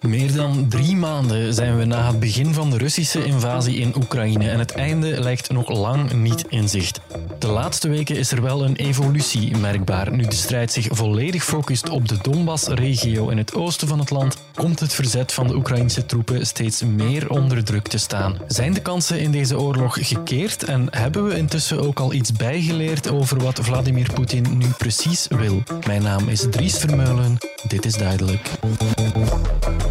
Meer 0.00 0.34
dan 0.34 0.68
drie 0.68 0.96
maanden 0.96 1.54
zijn 1.54 1.78
we 1.78 1.84
na 1.84 2.06
het 2.06 2.20
begin 2.20 2.54
van 2.54 2.70
de 2.70 2.78
Russische 2.78 3.24
invasie 3.24 3.76
in 3.76 3.94
Oekraïne 3.96 4.50
en 4.50 4.58
het 4.58 4.72
einde 4.72 5.20
lijkt 5.20 5.50
nog 5.50 5.68
lang 5.68 6.12
niet 6.12 6.44
in 6.48 6.68
zicht. 6.68 7.00
De 7.38 7.46
laatste 7.46 7.88
weken 7.88 8.16
is 8.16 8.32
er 8.32 8.42
wel 8.42 8.64
een 8.64 8.76
evolutie 8.76 9.56
merkbaar. 9.56 10.12
Nu 10.12 10.22
de 10.22 10.34
strijd 10.34 10.72
zich 10.72 10.88
volledig 10.90 11.44
focust 11.44 11.88
op 11.88 12.08
de 12.08 12.18
Donbass-regio 12.22 13.28
in 13.28 13.38
het 13.38 13.54
oosten 13.54 13.88
van 13.88 13.98
het 13.98 14.10
land, 14.10 14.36
komt 14.54 14.80
het 14.80 14.94
verzet 14.94 15.32
van 15.32 15.46
de 15.46 15.54
Oekraïnse 15.54 16.06
troepen 16.06 16.46
steeds 16.46 16.82
meer 16.82 17.30
onder 17.30 17.64
druk 17.64 17.88
te 17.88 17.98
staan. 17.98 18.38
Zijn 18.46 18.74
de 18.74 18.82
kansen 18.82 19.20
in 19.20 19.30
deze 19.30 19.58
oorlog 19.58 19.98
gekeerd 20.00 20.64
en 20.64 20.86
hebben 20.90 21.24
we 21.24 21.36
intussen 21.36 21.80
ook 21.80 22.00
al 22.00 22.12
iets 22.12 22.32
bijgeleerd 22.32 23.10
over 23.10 23.42
wat 23.42 23.58
Vladimir 23.62 24.12
Poetin 24.12 24.58
nu 24.58 24.66
precies 24.66 25.26
wil? 25.28 25.62
Mijn 25.86 26.02
naam 26.02 26.28
is 26.28 26.46
Dries 26.50 26.78
Vermeulen. 26.78 27.38
Dit 27.68 27.84
is 27.84 27.94
duidelijk. 27.94 28.50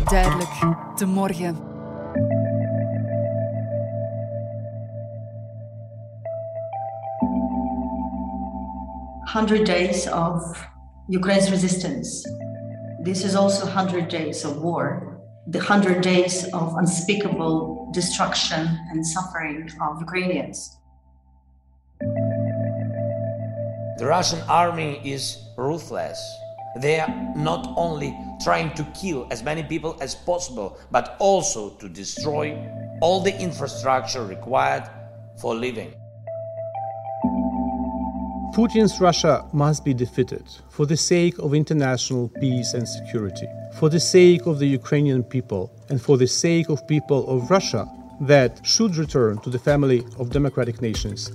Duidelijk, 0.03 0.51
de 0.97 1.05
morgen. 1.05 1.57
Hundred 9.27 9.65
days 9.65 10.07
of 10.07 10.39
Ukraine's 11.09 11.49
resistance. 11.49 12.23
This 13.03 13.25
is 13.25 13.35
also 13.35 13.65
hundred 13.65 14.07
days 14.07 14.45
of 14.45 14.61
war. 14.61 15.19
The 15.47 15.59
hundred 15.59 16.01
days 16.01 16.45
of 16.53 16.75
unspeakable 16.75 17.89
destruction 17.91 18.67
and 18.91 19.05
suffering 19.05 19.69
of 19.81 19.99
Ukrainians. 19.99 20.77
The 23.97 24.05
Russian 24.05 24.41
army 24.47 25.01
is 25.03 25.37
ruthless. 25.57 26.19
They 26.79 26.99
are 26.99 27.33
not 27.35 27.73
only 27.77 28.15
trying 28.43 28.73
to 28.75 28.83
kill 28.93 29.27
as 29.31 29.41
many 29.41 29.63
people 29.63 29.97
as 30.01 30.13
possible, 30.13 30.77
but 30.91 31.15
also 31.19 31.71
to 31.81 31.89
destroy 31.89 32.57
all 33.01 33.21
the 33.21 33.35
infrastructure 33.39 34.23
required 34.23 34.83
for 35.41 35.55
living. 35.55 35.93
Putin's 38.55 39.01
Russia 39.01 39.45
must 39.51 39.83
be 39.83 39.93
defeated 39.93 40.45
for 40.69 40.85
the 40.85 40.95
sake 40.95 41.37
of 41.39 41.53
international 41.53 42.29
peace 42.39 42.73
and 42.73 42.87
security, 42.87 43.47
for 43.73 43.89
the 43.89 43.99
sake 43.99 44.45
of 44.45 44.59
the 44.59 44.65
Ukrainian 44.65 45.23
people, 45.23 45.69
and 45.89 46.01
for 46.01 46.17
the 46.17 46.25
sake 46.25 46.69
of 46.69 46.87
people 46.87 47.27
of 47.27 47.49
Russia 47.49 47.85
that 48.21 48.61
should 48.63 48.95
return 48.95 49.39
to 49.39 49.49
the 49.49 49.59
family 49.59 50.05
of 50.17 50.29
democratic 50.29 50.79
nations. 50.79 51.31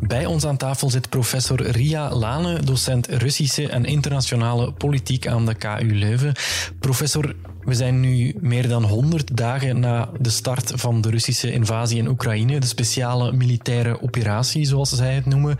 Bij 0.00 0.26
ons 0.26 0.44
aan 0.44 0.56
tafel 0.56 0.90
zit 0.90 1.08
professor 1.08 1.62
Ria 1.70 2.14
Lane, 2.14 2.60
docent 2.60 3.06
Russische 3.06 3.68
en 3.68 3.84
internationale 3.84 4.72
politiek 4.72 5.26
aan 5.26 5.46
de 5.46 5.54
KU 5.54 5.94
Leuven. 5.94 6.32
Professor, 6.80 7.34
we 7.64 7.74
zijn 7.74 8.00
nu 8.00 8.34
meer 8.40 8.68
dan 8.68 8.84
100 8.84 9.36
dagen 9.36 9.80
na 9.80 10.10
de 10.20 10.30
start 10.30 10.72
van 10.74 11.00
de 11.00 11.10
Russische 11.10 11.52
invasie 11.52 11.98
in 11.98 12.08
Oekraïne, 12.08 12.60
de 12.60 12.66
speciale 12.66 13.32
militaire 13.32 14.02
operatie, 14.02 14.64
zoals 14.64 14.90
zij 14.90 15.14
het 15.14 15.26
noemen. 15.26 15.56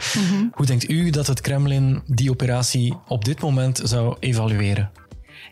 Hoe 0.52 0.66
denkt 0.66 0.90
u 0.90 1.10
dat 1.10 1.26
het 1.26 1.40
Kremlin 1.40 2.02
die 2.06 2.30
operatie 2.30 2.96
op 3.08 3.24
dit 3.24 3.40
moment 3.40 3.80
zou 3.84 4.16
evalueren? 4.20 4.90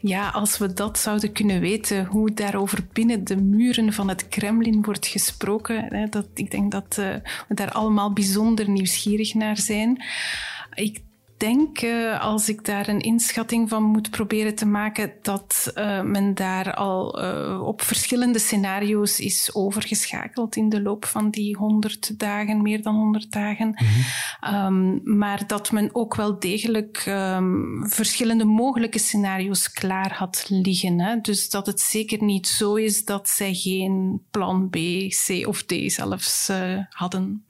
Ja, 0.00 0.28
als 0.28 0.58
we 0.58 0.72
dat 0.72 0.98
zouden 0.98 1.32
kunnen 1.32 1.60
weten, 1.60 2.04
hoe 2.04 2.34
daarover 2.34 2.86
binnen 2.92 3.24
de 3.24 3.36
muren 3.36 3.92
van 3.92 4.08
het 4.08 4.28
Kremlin 4.28 4.82
wordt 4.82 5.06
gesproken, 5.06 5.84
hè, 5.94 6.06
dat, 6.06 6.26
ik 6.34 6.50
denk 6.50 6.72
dat 6.72 6.98
eh, 6.98 7.14
we 7.48 7.54
daar 7.54 7.72
allemaal 7.72 8.12
bijzonder 8.12 8.70
nieuwsgierig 8.70 9.34
naar 9.34 9.56
zijn. 9.58 10.04
Ik 10.74 11.00
denk, 11.38 11.78
eh, 11.78 12.20
als 12.20 12.48
ik 12.48 12.64
daar 12.64 12.88
een 12.88 13.00
inschatting 13.00 13.68
van 13.68 13.82
moet 13.82 14.10
proberen 14.10 14.54
te 14.54 14.66
maken, 14.66 15.12
dat 15.22 15.72
uh, 15.74 16.02
men 16.02 16.34
daar 16.34 16.74
al 16.74 17.24
uh, 17.24 17.62
op 17.62 17.82
verschillende 17.82 18.38
scenario's 18.38 19.20
is 19.20 19.54
overgeschakeld 19.54 20.56
in 20.56 20.68
de 20.68 20.82
loop 20.82 21.04
van 21.04 21.30
die 21.30 21.56
honderd 21.56 22.18
dagen, 22.18 22.62
meer 22.62 22.82
dan 22.82 22.94
honderd 22.94 23.32
dagen. 23.32 23.74
-hmm. 23.74 24.54
um, 24.54 25.00
maar 25.18 25.46
dat 25.46 25.72
men 25.72 25.90
ook 25.92 26.14
wel 26.14 26.38
degelijk 26.38 27.04
um, 27.08 27.84
verschillende 27.88 28.44
mogelijke 28.44 28.98
scenario's 28.98 29.70
klaar 29.72 30.12
had 30.12 30.46
liggen. 30.48 31.00
Hè? 31.00 31.20
Dus 31.20 31.50
dat 31.50 31.66
het 31.66 31.80
zeker 31.80 32.24
niet 32.24 32.48
zo 32.48 32.74
is 32.74 33.04
dat 33.04 33.28
zij 33.28 33.54
geen 33.54 34.22
plan 34.30 34.68
B, 34.70 34.76
C 35.08 35.46
of 35.46 35.62
D 35.62 35.74
zelfs 35.86 36.50
hadden. 36.90 37.42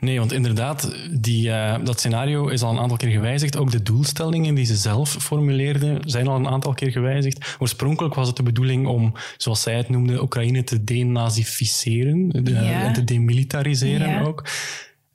Nee, 0.00 0.18
want 0.18 0.32
inderdaad, 0.32 0.96
die, 1.10 1.48
uh, 1.48 1.76
dat 1.84 1.98
scenario 1.98 2.48
is 2.48 2.62
al 2.62 2.70
een 2.70 2.78
aantal 2.78 2.96
keer 2.96 3.10
gewijzigd. 3.10 3.56
Ook 3.56 3.70
de 3.70 3.82
doelstellingen 3.82 4.54
die 4.54 4.64
ze 4.64 4.76
zelf 4.76 5.10
formuleerden 5.10 6.00
zijn 6.10 6.28
al 6.28 6.36
een 6.36 6.48
aantal 6.48 6.72
keer 6.74 6.90
gewijzigd. 6.90 7.56
Oorspronkelijk 7.58 8.14
was 8.14 8.26
het 8.26 8.36
de 8.36 8.42
bedoeling 8.42 8.86
om, 8.86 9.14
zoals 9.36 9.62
zij 9.62 9.76
het 9.76 9.88
noemde, 9.88 10.22
Oekraïne 10.22 10.64
te 10.64 10.84
denazificeren 10.84 12.28
de, 12.44 12.52
ja. 12.52 12.82
en 12.82 12.92
te 12.92 13.04
demilitariseren 13.04 14.08
ja. 14.08 14.22
ook. 14.22 14.44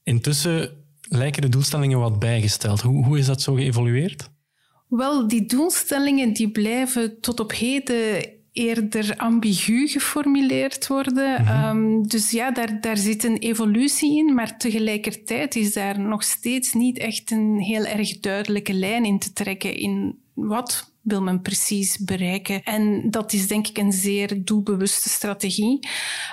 Intussen 0.03 0.69
lijken 1.01 1.41
de 1.41 1.50
doelstellingen 1.50 2.00
wat 2.00 2.19
bijgesteld. 2.19 2.81
Hoe, 2.81 3.06
hoe 3.06 3.18
is 3.18 3.25
dat 3.25 3.41
zo 3.41 3.53
geëvolueerd? 3.53 4.30
Wel, 4.88 5.28
die 5.28 5.45
doelstellingen 5.45 6.34
die 6.34 6.51
blijven 6.51 7.22
tot 7.22 7.40
op 7.40 7.51
heden 7.51 8.25
eerder 8.53 9.14
ambigu 9.18 9.88
geformuleerd 9.88 10.88
worden. 10.88 11.41
Mm 11.41 11.47
-hmm. 11.47 11.78
um, 11.78 12.08
dus 12.08 12.31
ja, 12.31 12.52
daar, 12.52 12.81
daar 12.81 12.97
zit 12.97 13.24
een 13.24 13.38
evolutie 13.38 14.18
in, 14.18 14.34
maar 14.34 14.58
tegelijkertijd 14.58 15.56
is 15.56 15.74
daar 15.74 16.00
nog 16.00 16.24
steeds 16.24 16.74
niet 16.74 16.97
echt 16.97 17.31
een 17.31 17.59
heel 17.59 17.86
erg 17.86 18.19
duidelijke 18.19 18.74
lijn 18.74 19.06
in 19.06 19.19
te 19.19 19.34
trekken 19.34 19.75
in 19.75 20.18
wat 20.34 20.92
wil 21.03 21.22
men 21.22 21.42
precies 21.42 21.97
bereiken. 21.97 22.63
En 22.63 23.09
dat 23.09 23.34
is 23.34 23.47
denk 23.47 23.68
ik 23.68 23.78
een 23.78 23.92
zeer 23.92 24.44
doelbewuste 24.44 25.09
strategie, 25.09 25.80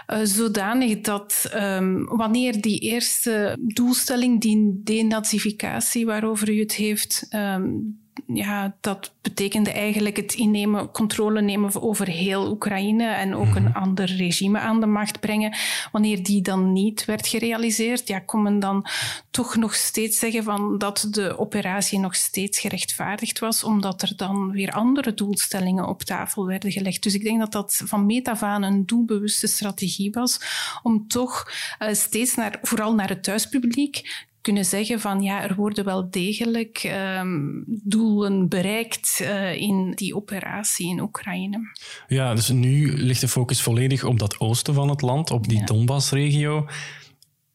uh, 0.09 0.19
zodanig 0.23 1.01
dat 1.01 1.51
um, 1.55 2.07
wanneer 2.07 2.61
die 2.61 2.79
eerste 2.79 3.57
doelstelling, 3.61 4.41
die 4.41 4.81
denazificatie 4.85 6.07
waarover 6.07 6.51
u 6.51 6.61
het 6.61 6.75
heeft, 6.75 7.27
um, 7.31 7.99
ja, 8.27 8.77
dat 8.81 9.15
betekende 9.23 9.71
eigenlijk 9.71 10.17
het 10.17 10.35
innemen, 10.35 10.91
controle 10.91 11.41
nemen 11.41 11.83
over 11.83 12.07
heel 12.07 12.51
Oekraïne 12.51 13.07
en 13.09 13.35
ook 13.35 13.55
een 13.55 13.75
ander 13.75 14.17
regime 14.17 14.59
aan 14.59 14.81
de 14.81 14.87
macht 14.87 15.21
brengen. 15.21 15.57
Wanneer 15.93 16.23
die 16.23 16.43
dan 16.43 16.73
niet 16.73 17.05
werd 17.05 17.27
gerealiseerd, 17.27 18.09
ja, 18.09 18.19
kon 18.19 18.43
men 18.43 18.59
dan 18.59 18.87
toch 19.31 19.57
nog 19.57 19.75
steeds 19.75 20.19
zeggen 20.19 20.45
van 20.45 20.79
dat 20.79 21.07
de 21.11 21.39
operatie 21.39 21.99
nog 21.99 22.15
steeds 22.15 22.61
gerechtvaardigd 22.61 23.39
was, 23.39 23.65
omdat 23.65 24.03
er 24.03 24.13
dan 24.17 24.51
weer 24.53 24.73
andere 24.73 25.15
doelstellingen 25.15 25.89
op 25.89 26.03
tafel 26.03 26.47
werden 26.47 26.73
gelegd. 26.73 27.03
Dus 27.03 27.15
ik 27.15 27.23
denk 27.23 27.41
dat 27.41 27.53
dat 27.53 27.83
van 27.85 28.07
meet 28.07 28.29
af 28.29 28.43
aan 28.43 28.63
een 28.63 28.87
doelbewuste 28.87 29.47
strategie 29.47 30.11
was 30.11 30.41
om 30.83 31.09
toch 31.09 31.53
uh, 31.83 31.89
steeds 31.93 32.35
naar, 32.35 32.59
vooral 32.63 32.95
naar 32.95 33.09
het 33.09 33.23
thuispubliek, 33.23 34.29
kunnen 34.41 34.65
zeggen 34.65 35.01
van 35.01 35.23
ja, 35.23 35.43
er 35.43 35.55
worden 35.55 35.85
wel 35.85 36.11
degelijk 36.11 36.93
um, 37.19 37.65
doelen 37.67 38.49
bereikt 38.49 39.19
uh, 39.23 39.55
in 39.55 39.93
die 39.95 40.17
operatie 40.17 40.89
in 40.89 41.01
Oekraïne. 41.01 41.61
Ja, 42.07 42.35
dus 42.35 42.49
nu 42.49 42.93
ligt 42.93 43.21
de 43.21 43.29
focus 43.29 43.63
volledig 43.63 44.05
op 44.05 44.19
dat 44.19 44.41
oosten 44.41 44.75
van 44.75 44.89
het 44.89 45.03
land, 45.03 45.31
op 45.31 45.49
die 45.49 45.59
ja. 45.59 45.65
Donbass-regio. 45.65 46.67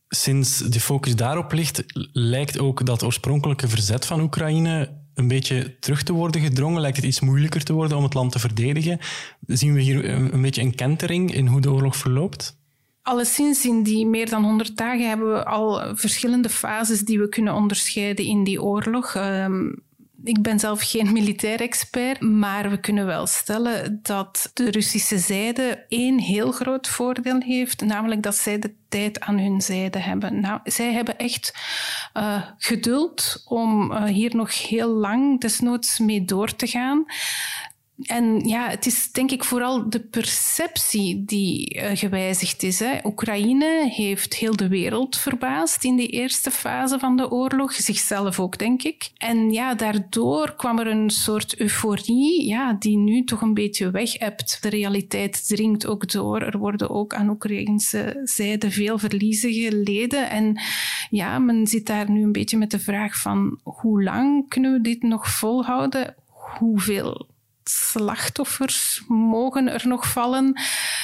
Sinds 0.07 0.57
de 0.57 0.79
focus 0.79 1.15
daarop 1.15 1.51
ligt, 1.51 1.83
lijkt 2.13 2.59
ook 2.59 2.85
dat 2.85 3.03
oorspronkelijke 3.03 3.67
verzet 3.67 4.05
van 4.05 4.21
Oekraïne 4.21 5.03
een 5.13 5.27
beetje 5.27 5.79
terug 5.79 6.03
te 6.03 6.13
worden 6.13 6.41
gedrongen? 6.41 6.81
Lijkt 6.81 6.97
het 6.97 7.05
iets 7.05 7.19
moeilijker 7.19 7.63
te 7.63 7.73
worden 7.73 7.97
om 7.97 8.03
het 8.03 8.13
land 8.13 8.31
te 8.31 8.39
verdedigen? 8.39 8.99
Zien 9.47 9.73
we 9.73 9.81
hier 9.81 10.09
een, 10.09 10.33
een 10.33 10.41
beetje 10.41 10.61
een 10.61 10.75
kentering 10.75 11.33
in 11.33 11.47
hoe 11.47 11.61
de 11.61 11.71
oorlog 11.71 11.95
verloopt? 11.95 12.57
Alleszins 13.05 13.65
in 13.65 13.83
die 13.83 14.05
meer 14.05 14.29
dan 14.29 14.43
100 14.43 14.77
dagen 14.77 15.07
hebben 15.07 15.33
we 15.33 15.45
al 15.45 15.95
verschillende 15.95 16.49
fases 16.49 17.01
die 17.01 17.19
we 17.19 17.29
kunnen 17.29 17.53
onderscheiden 17.53 18.25
in 18.25 18.43
die 18.43 18.61
oorlog. 18.61 19.15
Um, 19.15 19.83
ik 20.25 20.41
ben 20.41 20.59
zelf 20.59 20.81
geen 20.81 21.11
militair 21.11 21.61
expert, 21.61 22.21
maar 22.21 22.69
we 22.69 22.79
kunnen 22.79 23.05
wel 23.05 23.27
stellen 23.27 23.99
dat 24.01 24.51
de 24.53 24.71
Russische 24.71 25.17
zijde 25.17 25.85
één 25.89 26.19
heel 26.19 26.51
groot 26.51 26.87
voordeel 26.87 27.39
heeft, 27.39 27.81
namelijk 27.81 28.23
dat 28.23 28.35
zij 28.35 28.59
de 28.59 28.73
tijd 28.89 29.19
aan 29.19 29.39
hun 29.39 29.61
zijde 29.61 29.99
hebben. 29.99 30.39
Nou, 30.39 30.59
zij 30.63 30.93
hebben 30.93 31.17
echt 31.17 31.53
uh, 32.17 32.41
geduld 32.57 33.43
om 33.47 33.91
uh, 33.91 34.03
hier 34.03 34.35
nog 34.35 34.67
heel 34.67 34.89
lang 34.89 35.41
desnoods 35.41 35.99
mee 35.99 36.25
door 36.25 36.55
te 36.55 36.67
gaan. 36.67 37.05
En 38.03 38.39
ja, 38.39 38.69
het 38.69 38.85
is 38.85 39.11
denk 39.11 39.31
ik 39.31 39.43
vooral 39.43 39.89
de 39.89 39.99
perceptie 39.99 41.23
die 41.25 41.75
uh, 41.75 41.89
gewijzigd 41.93 42.63
is. 42.63 42.79
Hè. 42.79 42.97
Oekraïne 43.03 43.89
heeft 43.89 44.35
heel 44.35 44.55
de 44.55 44.67
wereld 44.67 45.17
verbaasd 45.17 45.83
in 45.83 45.95
die 45.95 46.07
eerste 46.07 46.51
fase 46.51 46.99
van 46.99 47.17
de 47.17 47.31
oorlog, 47.31 47.73
zichzelf 47.73 48.39
ook, 48.39 48.57
denk 48.57 48.83
ik. 48.83 49.09
En 49.17 49.51
ja, 49.51 49.75
daardoor 49.75 50.55
kwam 50.55 50.79
er 50.79 50.87
een 50.87 51.09
soort 51.09 51.59
euforie, 51.59 52.47
ja, 52.47 52.73
die 52.73 52.97
nu 52.97 53.23
toch 53.23 53.41
een 53.41 53.53
beetje 53.53 53.91
weg 53.91 54.19
hebt. 54.19 54.57
De 54.61 54.69
realiteit 54.69 55.47
dringt 55.47 55.85
ook 55.85 56.11
door. 56.11 56.41
Er 56.41 56.57
worden 56.57 56.89
ook 56.89 57.13
aan 57.13 57.29
Oekraïnse 57.29 58.21
zijde 58.23 58.71
veel 58.71 58.97
verliezen 58.97 59.53
geleden. 59.53 60.29
En 60.29 60.59
ja, 61.09 61.39
men 61.39 61.67
zit 61.67 61.85
daar 61.85 62.11
nu 62.11 62.23
een 62.23 62.31
beetje 62.31 62.57
met 62.57 62.71
de 62.71 62.79
vraag 62.79 63.17
van 63.17 63.59
hoe 63.63 64.03
lang 64.03 64.49
kunnen 64.49 64.73
we 64.73 64.81
dit 64.81 65.01
nog 65.01 65.29
volhouden? 65.29 66.15
Hoeveel 66.25 67.33
slachtoffers 67.69 69.03
mogen 69.07 69.67
er 69.67 69.87
nog 69.87 70.11
vallen? 70.11 70.61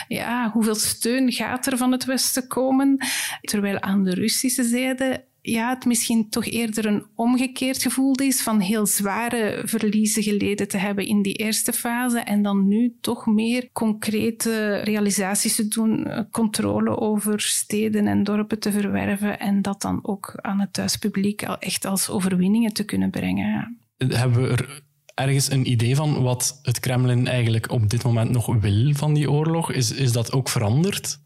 Ja, 0.08 0.50
hoeveel 0.52 0.76
steun 0.76 1.32
gaat 1.32 1.66
er 1.66 1.78
van 1.78 1.92
het 1.92 2.06
Westen 2.06 2.48
komen? 2.48 2.98
Terwijl 3.42 3.82
aan 3.82 4.04
de 4.04 4.14
Russische 4.14 4.64
zijde 4.64 5.30
ja, 5.42 5.70
het 5.70 5.86
misschien 5.86 6.30
toch 6.30 6.46
eerder 6.46 6.86
een 6.86 7.06
omgekeerd 7.16 7.82
gevoel 7.82 8.16
is 8.16 8.42
van 8.42 8.60
heel 8.60 8.86
zware 8.86 9.62
verliezen 9.66 10.24
geleden 10.24 10.68
te 10.68 10.78
hebben 10.78 11.06
in 11.06 11.22
die 11.22 11.34
eerste 11.34 11.74
fase 11.74 12.20
en 12.20 12.42
dan 12.44 12.68
nu 12.68 12.98
toch 13.02 13.26
meer 13.26 13.70
concrete 13.72 14.76
realisaties 14.76 15.56
te 15.56 15.68
doen, 15.68 16.08
eh, 16.08 16.24
controle 16.32 16.98
over 16.98 17.40
steden 17.40 18.08
en 18.08 18.24
dorpen 18.24 18.60
te 18.60 18.72
verwerven 18.72 19.40
en 19.40 19.62
dat 19.62 19.82
dan 19.82 20.00
ook 20.02 20.34
aan 20.36 20.60
het 20.60 20.74
thuispubliek 20.74 21.44
al 21.44 21.58
echt 21.58 21.86
als 21.86 22.10
overwinningen 22.10 22.74
te 22.74 22.86
kunnen 22.86 23.10
brengen. 23.10 23.80
Hebben 23.98 24.42
we 24.42 24.48
er 24.48 24.82
ergens 25.16 25.52
een 25.52 25.72
idee 25.72 25.96
van 25.96 26.22
wat 26.22 26.60
het 26.62 26.80
Kremlin 26.80 27.28
eigenlijk 27.28 27.72
op 27.72 27.90
dit 27.90 28.04
moment 28.04 28.30
nog 28.32 28.46
wil 28.46 28.94
van 28.94 29.14
die 29.14 29.32
oorlog? 29.32 29.72
Is, 29.72 29.92
is 29.92 30.12
dat 30.12 30.32
ook 30.32 30.50
veranderd? 30.50 31.20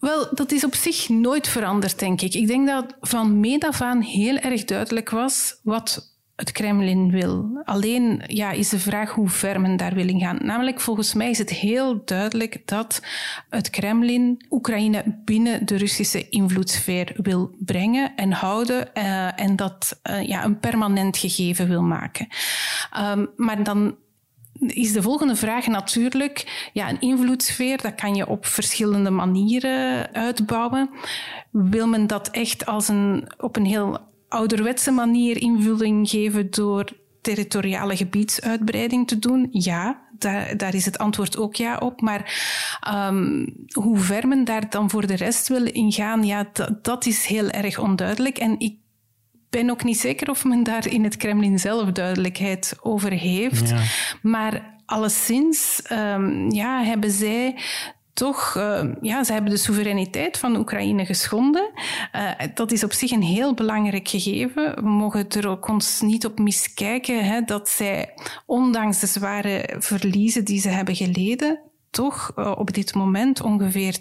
Wel, 0.00 0.28
dat 0.34 0.52
is 0.52 0.64
op 0.64 0.74
zich 0.74 1.08
nooit 1.08 1.48
veranderd, 1.48 1.98
denk 1.98 2.20
ik. 2.20 2.34
Ik 2.34 2.46
denk 2.46 2.66
dat 2.66 2.96
van 3.00 3.40
meet 3.40 3.64
af 3.64 3.80
aan 3.80 4.00
heel 4.00 4.36
erg 4.36 4.64
duidelijk 4.64 5.10
was 5.10 5.60
wat 5.62 6.13
het 6.36 6.52
Kremlin 6.52 7.10
wil. 7.10 7.62
Alleen 7.64 8.22
ja, 8.26 8.50
is 8.50 8.68
de 8.68 8.78
vraag 8.78 9.10
hoe 9.10 9.28
ver 9.28 9.60
men 9.60 9.76
daar 9.76 9.94
wil 9.94 10.18
gaan. 10.18 10.38
Namelijk, 10.42 10.80
volgens 10.80 11.14
mij 11.14 11.30
is 11.30 11.38
het 11.38 11.50
heel 11.50 12.02
duidelijk 12.04 12.62
dat 12.64 13.02
het 13.50 13.70
Kremlin 13.70 14.44
Oekraïne 14.50 15.04
binnen 15.24 15.66
de 15.66 15.76
Russische 15.76 16.28
invloedssfeer 16.28 17.12
wil 17.16 17.54
brengen 17.58 18.12
en 18.16 18.32
houden 18.32 18.88
uh, 18.94 19.40
en 19.40 19.56
dat 19.56 20.00
uh, 20.10 20.28
ja, 20.28 20.44
een 20.44 20.58
permanent 20.58 21.16
gegeven 21.16 21.68
wil 21.68 21.82
maken. 21.82 22.28
Um, 22.98 23.30
maar 23.36 23.62
dan 23.62 23.96
is 24.66 24.92
de 24.92 25.02
volgende 25.02 25.36
vraag 25.36 25.66
natuurlijk, 25.66 26.68
ja, 26.72 26.88
een 26.88 27.00
invloedssfeer, 27.00 27.82
dat 27.82 27.94
kan 27.94 28.14
je 28.14 28.28
op 28.28 28.46
verschillende 28.46 29.10
manieren 29.10 30.12
uitbouwen. 30.12 30.90
Wil 31.50 31.86
men 31.86 32.06
dat 32.06 32.30
echt 32.30 32.66
als 32.66 32.88
een, 32.88 33.28
op 33.38 33.56
een 33.56 33.66
heel 33.66 34.12
ouderwetse 34.34 34.90
manier 34.90 35.40
invulling 35.40 36.08
geven 36.08 36.50
door 36.50 36.92
territoriale 37.20 37.96
gebiedsuitbreiding 37.96 39.06
te 39.08 39.18
doen? 39.18 39.46
Ja, 39.50 40.00
daar, 40.18 40.56
daar 40.56 40.74
is 40.74 40.84
het 40.84 40.98
antwoord 40.98 41.36
ook 41.36 41.54
ja 41.54 41.78
op. 41.78 42.00
Maar 42.00 42.22
um, 43.10 43.46
hoe 43.72 43.98
ver 43.98 44.28
men 44.28 44.44
daar 44.44 44.70
dan 44.70 44.90
voor 44.90 45.06
de 45.06 45.16
rest 45.16 45.48
wil 45.48 45.64
ingaan, 45.64 46.24
ja, 46.24 46.50
dat 46.82 47.06
is 47.06 47.26
heel 47.26 47.50
erg 47.50 47.78
onduidelijk. 47.78 48.38
En 48.38 48.58
ik 48.58 48.76
ben 49.50 49.70
ook 49.70 49.84
niet 49.84 49.98
zeker 49.98 50.30
of 50.30 50.44
men 50.44 50.62
daar 50.62 50.88
in 50.88 51.04
het 51.04 51.16
Kremlin 51.16 51.58
zelf 51.58 51.90
duidelijkheid 51.90 52.76
over 52.80 53.10
heeft. 53.10 53.68
Ja. 53.68 53.82
Maar 54.22 54.72
alleszins 54.86 55.82
um, 55.92 56.50
ja, 56.50 56.82
hebben 56.82 57.10
zij 57.10 57.58
toch, 58.14 58.54
uh, 58.56 58.84
ja, 59.00 59.24
ze 59.24 59.32
hebben 59.32 59.50
de 59.50 59.56
soevereiniteit 59.56 60.38
van 60.38 60.56
Oekraïne 60.56 61.04
geschonden. 61.04 61.70
Uh, 62.14 62.30
dat 62.54 62.72
is 62.72 62.84
op 62.84 62.92
zich 62.92 63.10
een 63.10 63.22
heel 63.22 63.54
belangrijk 63.54 64.08
gegeven. 64.08 64.74
We 64.74 64.88
mogen 64.88 65.28
er 65.28 65.48
ook 65.48 65.68
ons 65.68 66.00
niet 66.00 66.26
op 66.26 66.38
miskijken 66.38 67.24
hè, 67.24 67.40
dat 67.40 67.68
zij, 67.68 68.14
ondanks 68.46 69.00
de 69.00 69.06
zware 69.06 69.76
verliezen 69.78 70.44
die 70.44 70.60
ze 70.60 70.68
hebben 70.68 70.96
geleden, 70.96 71.60
toch 71.90 72.32
uh, 72.36 72.52
op 72.56 72.72
dit 72.72 72.94
moment 72.94 73.40
ongeveer 73.40 73.98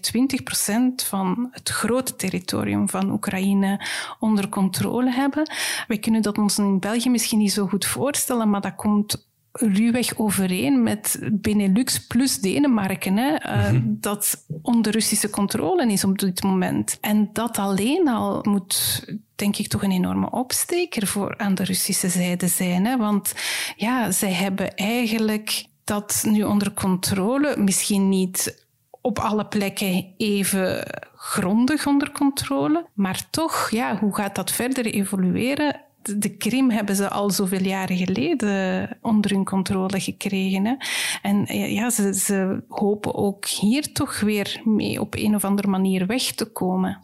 20% 1.01 1.07
van 1.07 1.47
het 1.51 1.69
grote 1.69 2.15
territorium 2.15 2.89
van 2.89 3.11
Oekraïne 3.11 3.87
onder 4.19 4.49
controle 4.49 5.11
hebben. 5.11 5.51
We 5.87 5.97
kunnen 5.97 6.21
dat 6.21 6.37
ons 6.37 6.57
in 6.57 6.79
België 6.79 7.09
misschien 7.09 7.39
niet 7.39 7.53
zo 7.53 7.67
goed 7.67 7.85
voorstellen, 7.85 8.49
maar 8.49 8.61
dat 8.61 8.75
komt 8.75 9.31
ruwweg 9.53 10.17
overeen 10.17 10.83
met 10.83 11.19
Benelux 11.31 12.07
plus 12.07 12.39
Denemarken, 12.39 13.17
hè, 13.17 13.31
uh, 13.31 13.71
mm 13.71 13.79
-hmm. 13.79 13.97
dat 13.99 14.45
onder 14.61 14.91
Russische 14.91 15.29
controle 15.29 15.91
is 15.91 16.03
op 16.03 16.17
dit 16.17 16.43
moment. 16.43 16.97
En 17.01 17.29
dat 17.33 17.57
alleen 17.57 18.07
al 18.07 18.39
moet, 18.41 19.05
denk 19.35 19.57
ik, 19.57 19.67
toch 19.67 19.83
een 19.83 19.91
enorme 19.91 20.31
opsteker 20.31 21.07
voor 21.07 21.37
aan 21.37 21.55
de 21.55 21.63
Russische 21.63 22.09
zijde 22.09 22.47
zijn. 22.47 22.85
Hè, 22.85 22.97
want 22.97 23.33
ja, 23.75 24.11
zij 24.11 24.31
hebben 24.31 24.75
eigenlijk 24.75 25.65
dat 25.83 26.23
nu 26.27 26.43
onder 26.43 26.73
controle, 26.73 27.57
misschien 27.57 28.09
niet 28.09 28.65
op 29.01 29.19
alle 29.19 29.45
plekken 29.45 30.13
even 30.17 30.87
grondig 31.15 31.87
onder 31.87 32.11
controle, 32.11 32.85
maar 32.93 33.29
toch, 33.29 33.69
ja, 33.69 33.97
hoe 33.97 34.15
gaat 34.15 34.35
dat 34.35 34.51
verder 34.51 34.85
evolueren? 34.85 35.81
De 36.03 36.29
Krim 36.37 36.69
hebben 36.69 36.95
ze 36.95 37.09
al 37.09 37.29
zoveel 37.29 37.63
jaren 37.63 37.97
geleden 37.97 38.89
onder 39.01 39.31
hun 39.31 39.45
controle 39.45 39.99
gekregen. 39.99 40.77
En 41.21 41.45
ja, 41.73 41.89
ze, 41.89 42.13
ze 42.13 42.63
hopen 42.67 43.15
ook 43.15 43.45
hier 43.45 43.93
toch 43.93 44.19
weer 44.19 44.61
mee 44.63 45.01
op 45.01 45.15
een 45.15 45.35
of 45.35 45.45
andere 45.45 45.67
manier 45.67 46.05
weg 46.05 46.31
te 46.31 46.45
komen. 46.45 46.99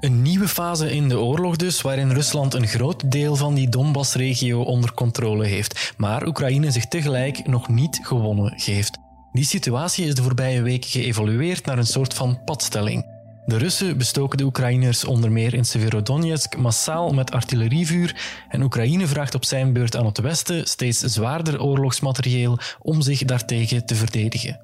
Een 0.00 0.22
nieuwe 0.22 0.48
fase 0.48 0.92
in 0.92 1.08
de 1.08 1.18
oorlog 1.18 1.56
dus, 1.56 1.80
waarin 1.80 2.10
Rusland 2.10 2.54
een 2.54 2.66
groot 2.66 3.10
deel 3.10 3.36
van 3.36 3.54
die 3.54 3.68
Donbass-regio 3.68 4.62
onder 4.62 4.94
controle 4.94 5.46
heeft, 5.46 5.94
maar 5.96 6.26
Oekraïne 6.26 6.70
zich 6.70 6.86
tegelijk 6.86 7.46
nog 7.46 7.68
niet 7.68 8.00
gewonnen 8.02 8.52
geeft. 8.56 8.99
Die 9.32 9.44
situatie 9.44 10.06
is 10.06 10.14
de 10.14 10.22
voorbije 10.22 10.62
week 10.62 10.84
geëvolueerd 10.84 11.66
naar 11.66 11.78
een 11.78 11.86
soort 11.86 12.14
van 12.14 12.38
padstelling. 12.44 13.04
De 13.46 13.56
Russen 13.56 13.98
bestoken 13.98 14.38
de 14.38 14.44
Oekraïners 14.44 15.04
onder 15.04 15.32
meer 15.32 15.54
in 15.54 15.64
Severodonetsk 15.64 16.56
massaal 16.56 17.12
met 17.12 17.30
artillerievuur 17.30 18.16
en 18.48 18.62
Oekraïne 18.62 19.06
vraagt 19.06 19.34
op 19.34 19.44
zijn 19.44 19.72
beurt 19.72 19.96
aan 19.96 20.06
het 20.06 20.20
Westen 20.20 20.66
steeds 20.66 20.98
zwaarder 20.98 21.62
oorlogsmaterieel 21.62 22.58
om 22.80 23.00
zich 23.02 23.24
daartegen 23.24 23.86
te 23.86 23.94
verdedigen. 23.94 24.60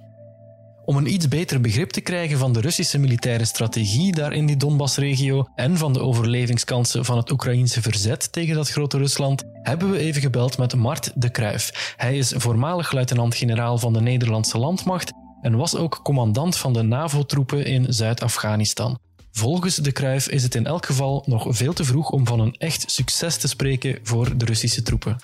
Om 0.84 0.96
een 0.96 1.12
iets 1.12 1.28
beter 1.28 1.60
begrip 1.60 1.90
te 1.90 2.00
krijgen 2.00 2.38
van 2.38 2.52
de 2.52 2.60
Russische 2.60 2.98
militaire 2.98 3.44
strategie 3.44 4.12
daar 4.12 4.32
in 4.32 4.46
die 4.46 4.56
Donbassregio 4.56 5.46
en 5.54 5.76
van 5.76 5.92
de 5.92 6.00
overlevingskansen 6.00 7.04
van 7.04 7.16
het 7.16 7.30
Oekraïense 7.30 7.82
verzet 7.82 8.32
tegen 8.32 8.54
dat 8.54 8.70
grote 8.70 8.98
Rusland, 8.98 9.44
hebben 9.68 9.90
we 9.90 9.98
even 9.98 10.20
gebeld 10.20 10.58
met 10.58 10.74
Mart 10.74 11.12
de 11.14 11.30
Kruif. 11.30 11.94
Hij 11.96 12.18
is 12.18 12.32
voormalig 12.36 12.92
luitenant-generaal 12.92 13.78
van 13.78 13.92
de 13.92 14.00
Nederlandse 14.00 14.58
landmacht 14.58 15.12
en 15.40 15.56
was 15.56 15.76
ook 15.76 16.00
commandant 16.02 16.56
van 16.56 16.72
de 16.72 16.82
NAVO-troepen 16.82 17.64
in 17.64 17.92
Zuid-Afghanistan. 17.92 18.98
Volgens 19.32 19.76
de 19.76 19.92
Kruif 19.92 20.28
is 20.28 20.42
het 20.42 20.54
in 20.54 20.66
elk 20.66 20.86
geval 20.86 21.22
nog 21.26 21.46
veel 21.48 21.72
te 21.72 21.84
vroeg 21.84 22.10
om 22.10 22.26
van 22.26 22.40
een 22.40 22.54
echt 22.58 22.90
succes 22.90 23.36
te 23.36 23.48
spreken 23.48 23.98
voor 24.02 24.36
de 24.36 24.44
Russische 24.44 24.82
troepen. 24.82 25.16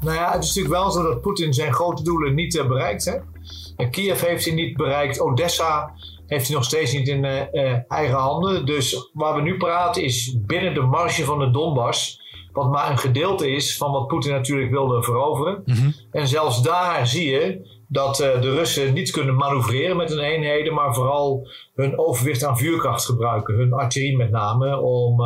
Nou 0.00 0.16
ja, 0.16 0.32
het 0.32 0.42
is 0.42 0.54
natuurlijk 0.54 0.74
wel 0.82 0.90
zo 0.90 1.02
dat 1.02 1.20
Poetin 1.20 1.52
zijn 1.52 1.72
grote 1.72 2.02
doelen 2.02 2.34
niet 2.34 2.54
uh, 2.54 2.68
bereikt 2.68 3.04
heeft. 3.04 3.90
Kiev 3.90 4.20
heeft 4.20 4.44
hij 4.44 4.54
niet 4.54 4.76
bereikt. 4.76 5.20
Odessa 5.20 5.92
heeft 6.32 6.46
hij 6.46 6.56
nog 6.56 6.64
steeds 6.64 6.92
niet 6.92 7.08
in 7.08 7.24
uh, 7.24 7.74
eigen 7.88 8.16
handen. 8.16 8.66
Dus 8.66 9.10
waar 9.12 9.34
we 9.34 9.42
nu 9.42 9.56
praten 9.56 10.02
is 10.02 10.36
binnen 10.46 10.74
de 10.74 10.80
marge 10.80 11.24
van 11.24 11.38
de 11.38 11.50
Donbass. 11.50 12.20
Wat 12.52 12.70
maar 12.70 12.90
een 12.90 12.98
gedeelte 12.98 13.50
is 13.50 13.76
van 13.76 13.92
wat 13.92 14.06
Poetin 14.06 14.32
natuurlijk 14.32 14.70
wilde 14.70 15.02
veroveren. 15.02 15.62
Mhm. 15.64 15.90
En 16.10 16.28
zelfs 16.28 16.62
daar 16.62 17.06
zie 17.06 17.30
je 17.30 17.70
dat 17.88 18.16
de 18.16 18.54
Russen 18.54 18.94
niet 18.94 19.10
kunnen 19.10 19.34
manoeuvreren 19.34 19.96
met 19.96 20.08
hun 20.08 20.18
eenheden. 20.18 20.74
Maar 20.74 20.94
vooral 20.94 21.48
hun 21.74 21.98
overwicht 21.98 22.44
aan 22.44 22.58
vuurkracht 22.58 23.04
gebruiken. 23.04 23.54
Hun 23.54 23.72
artillerie 23.72 24.16
met 24.16 24.30
name. 24.30 24.80
Om 24.80 25.22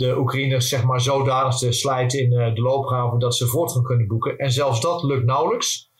de 0.00 0.18
Oekraïners 0.18 0.68
zeg 0.68 0.84
maar 0.84 1.00
zodanig 1.00 1.58
te 1.58 1.72
slijten 1.72 2.18
in 2.18 2.32
uh, 2.32 2.54
de 2.54 2.60
loopgraven 2.60 3.18
dat 3.18 3.36
ze 3.36 3.46
voortgang 3.46 3.86
kunnen 3.86 4.06
boeken. 4.06 4.38
En 4.38 4.52
zelfs 4.52 4.80
dat 4.80 5.02
lukt 5.02 5.24
nauwelijks. 5.24 5.90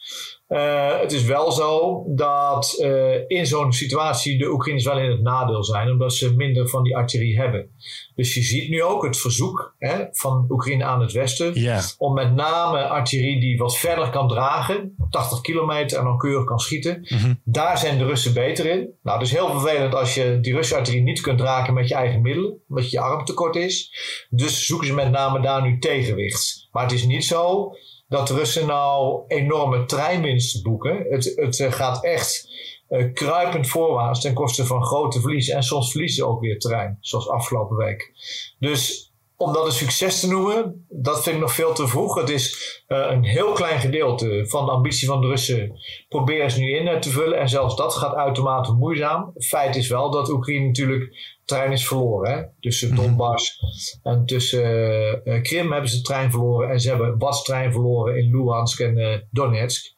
Uh, 0.50 1.00
het 1.00 1.12
is 1.12 1.22
wel 1.22 1.52
zo 1.52 2.02
dat 2.06 2.76
uh, 2.80 3.14
in 3.26 3.46
zo'n 3.46 3.72
situatie 3.72 4.38
de 4.38 4.50
Oekraïners 4.50 4.84
wel 4.84 4.98
in 4.98 5.10
het 5.10 5.22
nadeel 5.22 5.64
zijn, 5.64 5.90
omdat 5.90 6.12
ze 6.12 6.34
minder 6.34 6.68
van 6.68 6.82
die 6.82 6.96
artillerie 6.96 7.38
hebben. 7.38 7.70
Dus 8.14 8.34
je 8.34 8.42
ziet 8.42 8.68
nu 8.68 8.82
ook 8.82 9.04
het 9.04 9.18
verzoek 9.18 9.74
hè, 9.78 10.04
van 10.12 10.46
Oekraïne 10.48 10.84
aan 10.84 11.00
het 11.00 11.12
westen 11.12 11.52
yeah. 11.54 11.82
om 11.98 12.14
met 12.14 12.34
name 12.34 12.88
artillerie 12.88 13.40
die 13.40 13.58
wat 13.58 13.78
verder 13.78 14.10
kan 14.10 14.28
dragen, 14.28 14.94
80 15.10 15.40
kilometer 15.40 15.98
en 15.98 16.04
dan 16.04 16.18
keurig 16.18 16.44
kan 16.44 16.58
schieten. 16.58 17.06
Mm 17.08 17.18
-hmm. 17.18 17.40
Daar 17.44 17.78
zijn 17.78 17.98
de 17.98 18.04
Russen 18.04 18.34
beter 18.34 18.66
in. 18.66 18.90
Nou, 19.02 19.18
het 19.18 19.26
is 19.26 19.32
heel 19.32 19.50
vervelend 19.50 19.94
als 19.94 20.14
je 20.14 20.38
die 20.40 20.52
Russische 20.52 20.76
artillerie 20.76 21.06
niet 21.06 21.20
kunt 21.20 21.40
raken 21.40 21.74
met 21.74 21.88
je 21.88 21.94
eigen 21.94 22.22
middelen, 22.22 22.60
omdat 22.68 22.90
je 22.90 23.00
arm 23.00 23.24
tekort 23.24 23.56
is. 23.56 23.92
Dus 24.30 24.66
zoeken 24.66 24.86
ze 24.86 24.94
met 24.94 25.10
name 25.10 25.40
daar 25.40 25.62
nu 25.62 25.78
tegenwicht. 25.78 26.68
Maar 26.72 26.82
het 26.82 26.92
is 26.92 27.06
niet 27.06 27.24
zo 27.24 27.72
dat 28.10 28.30
Russen 28.30 28.66
nou 28.66 29.24
enorme 29.26 29.84
treinwinsten 29.84 30.62
boeken. 30.62 31.06
Het, 31.08 31.32
het 31.34 31.74
gaat 31.74 32.04
echt 32.04 32.48
uh, 32.88 33.12
kruipend 33.12 33.68
voorwaarts 33.68 34.20
ten 34.20 34.34
koste 34.34 34.66
van 34.66 34.84
grote 34.84 35.20
verliezen. 35.20 35.54
En 35.54 35.62
soms 35.62 35.90
verliezen 35.90 36.16
ze 36.16 36.30
ook 36.30 36.40
weer 36.40 36.58
terrein, 36.58 36.98
zoals 37.00 37.28
afgelopen 37.28 37.76
week. 37.76 38.12
Dus 38.58 39.09
om 39.40 39.52
dat 39.52 39.66
een 39.66 39.72
succes 39.72 40.20
te 40.20 40.28
noemen, 40.28 40.86
dat 40.88 41.22
vind 41.22 41.34
ik 41.34 41.40
nog 41.42 41.52
veel 41.52 41.72
te 41.72 41.88
vroeg. 41.88 42.14
Het 42.14 42.28
is 42.28 42.82
uh, 42.88 43.06
een 43.10 43.24
heel 43.24 43.52
klein 43.52 43.80
gedeelte 43.80 44.44
van 44.48 44.64
de 44.64 44.70
ambitie 44.70 45.08
van 45.08 45.20
de 45.20 45.26
Russen 45.26 45.80
proberen 46.08 46.50
ze 46.50 46.60
nu 46.60 46.76
in 46.76 47.00
te 47.00 47.10
vullen. 47.10 47.38
En 47.38 47.48
zelfs 47.48 47.76
dat 47.76 47.94
gaat 47.94 48.14
uitermate 48.14 48.72
moeizaam. 48.72 49.32
Feit 49.38 49.76
is 49.76 49.88
wel 49.88 50.10
dat 50.10 50.28
Oekraïne 50.28 50.66
natuurlijk 50.66 51.14
trein 51.44 51.72
is 51.72 51.86
verloren. 51.86 52.32
Hè? 52.32 52.42
Tussen 52.60 52.94
Donbass 52.94 53.58
en 54.02 54.26
tussen 54.26 55.22
uh, 55.24 55.42
Krim 55.42 55.72
hebben 55.72 55.90
ze 55.90 55.96
de 55.96 56.02
trein 56.02 56.30
verloren. 56.30 56.70
En 56.70 56.80
ze 56.80 56.88
hebben 56.88 57.18
wat 57.18 57.44
trein 57.44 57.72
verloren 57.72 58.18
in 58.18 58.30
Luhansk 58.30 58.80
en 58.80 58.96
uh, 58.98 59.16
Donetsk. 59.30 59.94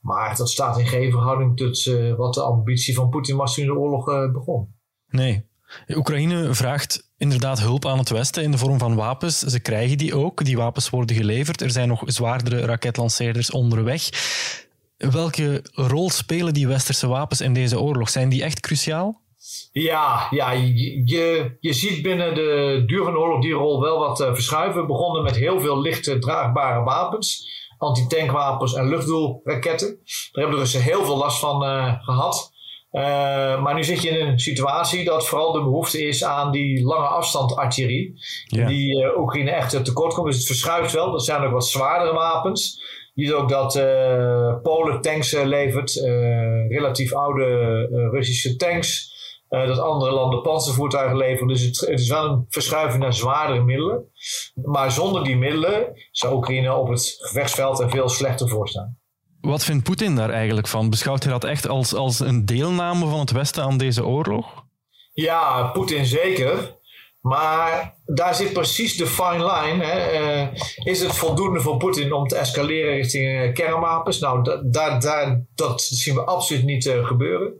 Maar 0.00 0.36
dat 0.36 0.50
staat 0.50 0.78
in 0.78 0.86
geen 0.86 1.10
verhouding 1.10 1.56
tot 1.56 1.84
wat 2.16 2.34
de 2.34 2.42
ambitie 2.42 2.94
van 2.94 3.08
Poetin 3.08 3.36
was 3.36 3.54
toen 3.54 3.66
de 3.66 3.74
oorlog 3.78 4.04
begon. 4.32 4.74
Nee. 5.08 5.50
Oekraïne 5.88 6.54
vraagt 6.54 7.10
inderdaad 7.22 7.60
hulp 7.60 7.86
aan 7.86 7.98
het 7.98 8.08
Westen 8.08 8.42
in 8.42 8.50
de 8.50 8.58
vorm 8.58 8.78
van 8.78 8.94
wapens. 8.94 9.38
Ze 9.38 9.60
krijgen 9.60 9.98
die 9.98 10.16
ook. 10.16 10.44
Die 10.44 10.56
wapens 10.56 10.90
worden 10.90 11.16
geleverd. 11.16 11.60
Er 11.60 11.70
zijn 11.70 11.88
nog 11.88 12.02
zwaardere 12.04 12.60
raketlanceerders 12.60 13.50
onderweg. 13.50 14.08
Welke 14.96 15.64
rol 15.72 16.10
spelen 16.10 16.54
die 16.54 16.66
westerse 16.66 17.06
wapens 17.06 17.40
in 17.40 17.54
deze 17.54 17.80
oorlog? 17.80 18.08
Zijn 18.08 18.28
die 18.28 18.42
echt 18.42 18.60
cruciaal? 18.60 19.20
Ja, 19.72 20.26
ja 20.30 20.50
je, 20.50 21.56
je 21.60 21.72
ziet 21.72 22.02
binnen 22.02 22.34
de 22.34 22.82
duur 22.86 23.04
van 23.04 23.12
de 23.12 23.18
oorlog 23.18 23.42
die 23.42 23.52
rol 23.52 23.80
wel 23.80 23.98
wat 23.98 24.20
uh, 24.20 24.26
verschuiven. 24.34 24.80
We 24.80 24.86
begonnen 24.86 25.22
met 25.22 25.36
heel 25.36 25.60
veel 25.60 25.80
lichte 25.80 26.18
draagbare 26.18 26.84
wapens. 26.84 27.50
Antitankwapens 27.78 28.74
en 28.74 28.88
luchtdoelraketten. 28.88 29.88
Daar 29.88 30.42
hebben 30.42 30.54
de 30.54 30.60
Russen 30.60 30.82
heel 30.82 31.04
veel 31.04 31.16
last 31.16 31.38
van 31.38 31.64
uh, 31.64 32.02
gehad. 32.02 32.51
Uh, 32.92 33.62
maar 33.62 33.74
nu 33.74 33.84
zit 33.84 34.02
je 34.02 34.08
in 34.08 34.26
een 34.26 34.38
situatie 34.38 35.04
dat 35.04 35.26
vooral 35.26 35.52
de 35.52 35.62
behoefte 35.62 36.06
is 36.06 36.24
aan 36.24 36.50
die 36.50 36.84
lange 36.84 37.06
afstand 37.06 37.56
artillerie. 37.56 38.14
Ja. 38.44 38.66
Die 38.66 39.04
uh, 39.04 39.18
Oekraïne 39.18 39.50
echt 39.50 39.84
tekort 39.84 40.14
komt. 40.14 40.26
Dus 40.26 40.36
het 40.36 40.46
verschuift 40.46 40.92
wel. 40.92 41.10
Dat 41.10 41.24
zijn 41.24 41.42
ook 41.42 41.52
wat 41.52 41.66
zwaardere 41.66 42.14
wapens. 42.14 42.82
Je 43.14 43.24
ziet 43.24 43.34
ook 43.34 43.48
dat 43.48 43.76
uh, 43.76 44.60
Polen 44.62 45.00
tanks 45.00 45.32
levert. 45.32 45.92
relatief 46.68 47.14
oude 47.14 47.88
Russische 48.10 48.56
tanks. 48.56 49.10
dat 49.48 49.78
andere 49.78 50.12
landen 50.12 50.42
panzervoertuigen 50.42 51.16
leveren. 51.16 51.48
Dus 51.48 51.62
het, 51.62 51.80
het, 51.80 52.00
is 52.00 52.08
wel 52.08 52.24
een 52.24 52.46
verschuiving 52.48 53.02
naar 53.02 53.14
zwaardere 53.14 53.62
middelen. 53.62 54.04
Maar 54.54 54.90
zonder 54.90 55.24
die 55.24 55.36
middelen 55.36 55.92
zou 56.10 56.34
Oekraïne 56.34 56.74
op 56.74 56.88
het 56.88 57.16
gevechtsveld 57.18 57.80
er 57.80 57.90
veel 57.90 58.08
slechter 58.08 58.48
voor 58.48 58.68
staan. 58.68 59.01
Wat 59.42 59.64
vindt 59.64 59.84
Poetin 59.84 60.16
daar 60.16 60.30
eigenlijk 60.30 60.68
van? 60.68 60.90
Beschouwt 60.90 61.22
hij 61.22 61.32
dat 61.32 61.44
echt 61.44 61.68
als, 61.68 61.94
als 61.94 62.20
een 62.20 62.46
deelname 62.46 63.06
van 63.06 63.20
het 63.20 63.30
Westen 63.30 63.62
aan 63.62 63.78
deze 63.78 64.04
oorlog? 64.04 64.64
Ja, 65.12 65.62
Poetin 65.62 66.06
zeker. 66.06 66.76
Maar 67.20 67.94
daar 68.04 68.34
zit 68.34 68.52
precies 68.52 68.96
de 68.96 69.06
fine 69.06 69.52
line. 69.52 69.84
Hè. 69.84 70.20
Uh, 70.20 70.48
is 70.84 71.00
het 71.00 71.16
voldoende 71.16 71.60
voor 71.60 71.76
Poetin 71.76 72.12
om 72.12 72.26
te 72.26 72.36
escaleren 72.36 72.94
richting 72.94 73.42
uh, 73.42 73.52
kernwapens? 73.52 74.18
Nou, 74.18 74.42
da, 74.42 74.62
da, 74.64 74.98
da, 74.98 75.40
dat 75.54 75.82
zien 75.82 76.14
we 76.14 76.24
absoluut 76.24 76.64
niet 76.64 76.84
uh, 76.84 77.06
gebeuren. 77.06 77.52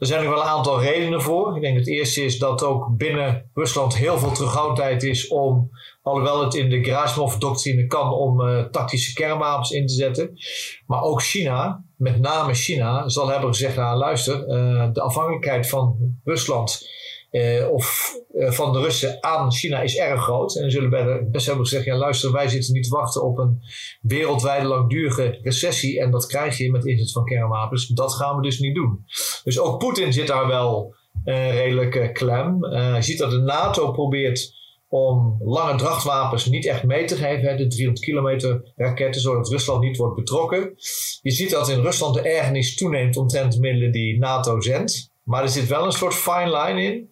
Er 0.00 0.06
zijn 0.06 0.24
nog 0.24 0.32
wel 0.34 0.42
een 0.42 0.48
aantal 0.48 0.80
redenen 0.80 1.22
voor. 1.22 1.56
Ik 1.56 1.62
denk 1.62 1.78
het 1.78 1.88
eerste 1.88 2.24
is 2.24 2.38
dat 2.38 2.62
ook 2.62 2.96
binnen 2.96 3.50
Rusland 3.54 3.96
heel 3.96 4.18
veel 4.18 4.32
terughoudendheid 4.32 5.02
is 5.02 5.28
om, 5.28 5.70
alhoewel 6.02 6.44
het 6.44 6.54
in 6.54 6.70
de 6.70 6.84
Gerasimov-doctrine 6.84 7.86
kan, 7.86 8.12
om 8.12 8.40
uh, 8.40 8.64
tactische 8.64 9.12
kernwapens 9.12 9.70
in 9.70 9.86
te 9.86 9.94
zetten. 9.94 10.38
Maar 10.86 11.02
ook 11.02 11.22
China, 11.22 11.84
met 11.96 12.20
name 12.20 12.54
China, 12.54 13.08
zal 13.08 13.28
hebben 13.28 13.48
gezegd, 13.48 13.76
nou 13.76 13.98
luister, 13.98 14.48
uh, 14.48 14.88
de 14.92 15.00
afhankelijkheid 15.00 15.68
van 15.68 15.96
Rusland 16.24 16.88
uh, 17.30 17.72
of 17.72 18.14
uh, 18.34 18.50
van 18.50 18.72
de 18.72 18.80
Russen 18.80 19.18
aan 19.20 19.52
China 19.52 19.80
is 19.80 19.96
erg 19.96 20.22
groot. 20.22 20.56
En 20.56 20.70
ze 20.70 20.70
zullen 20.70 21.30
best 21.30 21.46
hebben 21.46 21.66
gezegd: 21.66 21.84
ja, 21.84 21.96
luister, 21.96 22.32
wij 22.32 22.48
zitten 22.48 22.72
niet 22.72 22.84
te 22.84 22.90
wachten 22.90 23.24
op 23.24 23.38
een 23.38 23.62
wereldwijde 24.00 24.66
langdurige 24.66 25.38
recessie. 25.42 26.00
En 26.00 26.10
dat 26.10 26.26
krijg 26.26 26.58
je 26.58 26.70
met 26.70 26.86
inzet 26.86 27.12
van 27.12 27.24
kernwapens. 27.24 27.86
Dat 27.86 28.14
gaan 28.14 28.36
we 28.36 28.42
dus 28.42 28.58
niet 28.58 28.74
doen. 28.74 29.04
Dus 29.44 29.60
ook 29.60 29.78
Poetin 29.78 30.12
zit 30.12 30.26
daar 30.26 30.46
wel 30.46 30.94
uh, 31.24 31.54
redelijk 31.54 32.14
klem. 32.14 32.66
je 32.94 33.02
ziet 33.02 33.18
dat 33.18 33.30
de 33.30 33.38
NATO 33.38 33.92
probeert 33.92 34.58
om 34.90 35.36
lange 35.44 35.76
drachtwapens 35.76 36.46
niet 36.46 36.66
echt 36.66 36.82
mee 36.82 37.04
te 37.04 37.16
geven. 37.16 37.48
Hè, 37.48 37.56
de 37.56 37.66
300 37.66 38.04
kilometer 38.04 38.72
raketten, 38.76 39.20
zodat 39.20 39.48
Rusland 39.48 39.82
niet 39.82 39.96
wordt 39.96 40.16
betrokken. 40.16 40.74
Je 41.22 41.30
ziet 41.30 41.50
dat 41.50 41.68
in 41.68 41.80
Rusland 41.80 42.14
de 42.14 42.20
ergernis 42.20 42.76
toeneemt 42.76 43.16
omtrent 43.16 43.52
de 43.52 43.60
middelen 43.60 43.92
die 43.92 44.18
NATO 44.18 44.60
zendt. 44.60 45.09
Maar 45.30 45.42
er 45.42 45.48
zit 45.48 45.68
wel 45.68 45.84
een 45.84 45.92
soort 45.92 46.14
fine 46.14 46.58
line 46.58 46.82
in, 46.82 47.08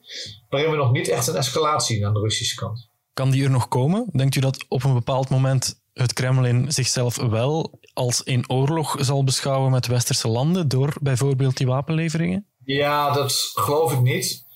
waarin 0.49 0.71
we 0.71 0.77
nog 0.77 0.93
niet 0.93 1.09
echt 1.09 1.27
een 1.27 1.37
escalatie 1.37 1.97
zien 1.97 2.07
aan 2.07 2.15
de 2.15 2.21
Russische 2.21 2.55
kant. 2.55 2.89
Kan 3.13 3.31
die 3.31 3.45
er 3.45 3.51
nog 3.51 3.69
komen? 3.69 4.07
Denkt 4.13 4.35
u 4.35 4.41
dat 4.41 4.65
op 4.69 4.85
een 4.85 4.95
bepaald 4.95 5.29
moment 5.29 5.81
het 5.93 6.13
Kremlin 6.13 6.73
zichzelf 6.73 7.17
wel 7.17 7.81
als 7.93 8.23
in 8.23 8.51
oorlog 8.51 8.97
zal 9.01 9.25
beschouwen 9.25 9.71
met 9.71 9.87
westerse 9.87 10.29
landen 10.29 10.69
door 10.69 10.97
bijvoorbeeld 11.01 11.57
die 11.57 11.67
wapenleveringen? 11.67 12.47
Ja, 12.65 13.13
dat 13.13 13.51
geloof 13.55 13.93
ik 13.93 14.01
niet. 14.01 14.47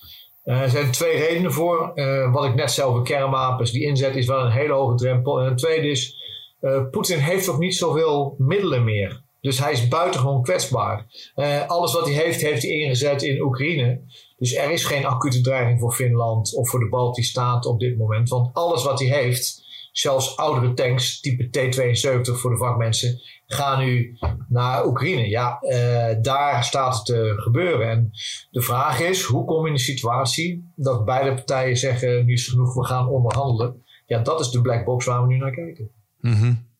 Uh, 0.45 0.61
er 0.61 0.71
zijn 0.71 0.90
twee 0.90 1.19
redenen 1.19 1.52
voor. 1.52 1.92
Uh, 1.95 2.33
wat 2.33 2.45
ik 2.45 2.54
net 2.54 2.71
zei 2.71 2.88
over 2.88 3.02
kernwapens, 3.02 3.71
die 3.71 3.83
inzet 3.83 4.16
is 4.16 4.26
wel 4.26 4.45
een 4.45 4.52
hele 4.52 4.73
hoge 4.73 4.97
drempel. 4.97 5.40
En 5.40 5.49
het 5.49 5.59
tweede 5.59 5.88
is, 5.88 6.14
uh, 6.61 6.90
Poetin 6.90 7.19
heeft 7.19 7.49
ook 7.49 7.59
niet 7.59 7.76
zoveel 7.76 8.35
middelen 8.38 8.85
meer. 8.85 9.23
Dus 9.43 9.59
hij 9.59 9.73
is 9.73 9.89
buitengewoon 9.89 10.43
kwetsbaar. 10.43 11.07
Uh, 11.37 11.67
alles 11.67 11.93
wat 11.93 12.05
hij 12.05 12.15
heeft, 12.15 12.41
heeft 12.41 12.63
hij 12.63 12.71
ingezet 12.71 13.23
in 13.23 13.41
Oekraïne. 13.41 14.01
Dus 14.37 14.55
er 14.55 14.71
is 14.71 14.85
geen 14.85 15.07
acute 15.07 15.41
dreiging 15.41 15.81
voor 15.81 15.93
Finland 15.93 16.55
of 16.55 16.71
voor 16.71 16.81
de 16.81 16.89
Baltische 16.89 17.31
Staten 17.31 17.71
op 17.71 17.81
dit 17.81 17.99
moment. 17.99 18.29
Want 18.29 18.55
alles 18.55 18.85
wat 18.85 18.99
hij 18.99 19.09
heeft, 19.09 19.65
zelfs 19.93 20.37
oudere 20.37 20.75
tanks, 20.75 21.21
type 21.21 21.49
T-72 21.51 22.41
voor 22.41 22.51
de 22.51 22.57
vakmensen, 22.57 23.21
gaan 23.47 23.85
nu 23.85 24.19
naar 24.49 24.87
Oekraïne. 24.87 25.29
Ja, 25.29 25.59
uh, 25.63 26.23
daar 26.23 26.65
staat 26.65 26.95
het 26.95 27.05
te 27.05 27.35
gebeuren. 27.37 27.91
En 27.91 28.11
de 28.51 28.61
vraag 28.61 29.01
is, 29.01 29.23
hoe 29.23 29.45
kom 29.45 29.63
je 29.63 29.69
in 29.69 29.75
de 29.75 29.81
situatie 29.81 30.73
dat 30.77 31.05
beide 31.05 31.35
partijen 31.35 31.77
zeggen, 31.77 32.25
nu 32.25 32.33
is 32.33 32.41
het 32.41 32.51
genoeg, 32.51 32.75
we 32.75 32.85
gaan 32.85 33.09
onderhandelen. 33.09 33.83
Ja, 34.07 34.19
dat 34.19 34.41
is 34.41 34.51
de 34.51 34.61
black 34.61 34.85
box 34.85 35.05
waar 35.05 35.23
we 35.23 35.27
nu 35.27 35.37
naar 35.37 35.55
kijken. 35.55 35.91
-hmm. 36.21 36.71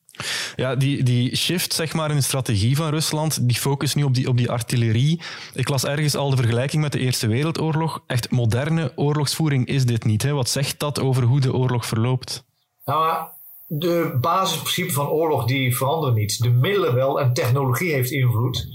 Ja, 0.57 0.75
die, 0.75 1.03
die 1.03 1.37
shift 1.37 1.73
zeg 1.73 1.95
maar, 1.95 2.11
in 2.11 2.17
de 2.17 2.23
strategie 2.23 2.77
van 2.77 2.91
Rusland, 2.91 3.49
die 3.49 3.57
focus 3.57 3.95
nu 3.95 4.03
op 4.03 4.15
die, 4.15 4.29
op 4.29 4.37
die 4.37 4.51
artillerie. 4.51 5.21
Ik 5.55 5.69
las 5.69 5.85
ergens 5.85 6.15
al 6.15 6.31
de 6.31 6.37
vergelijking 6.37 6.83
met 6.83 6.93
de 6.93 6.99
Eerste 6.99 7.27
Wereldoorlog. 7.27 8.03
Echt 8.07 8.31
moderne 8.31 8.93
oorlogsvoering 8.97 9.67
is 9.67 9.85
dit 9.85 10.05
niet. 10.05 10.23
Hè? 10.23 10.33
Wat 10.33 10.49
zegt 10.49 10.79
dat 10.79 11.01
over 11.01 11.23
hoe 11.23 11.41
de 11.41 11.55
oorlog 11.55 11.87
verloopt? 11.87 12.45
Nou, 12.85 13.27
de 13.67 14.19
basisprincipes 14.21 14.95
van 14.95 15.09
oorlog 15.09 15.45
die 15.45 15.77
veranderen 15.77 16.15
niet. 16.15 16.43
De 16.43 16.51
middelen 16.51 16.95
wel 16.95 17.21
en 17.21 17.33
technologie 17.33 17.93
heeft 17.93 18.11
invloed. 18.11 18.67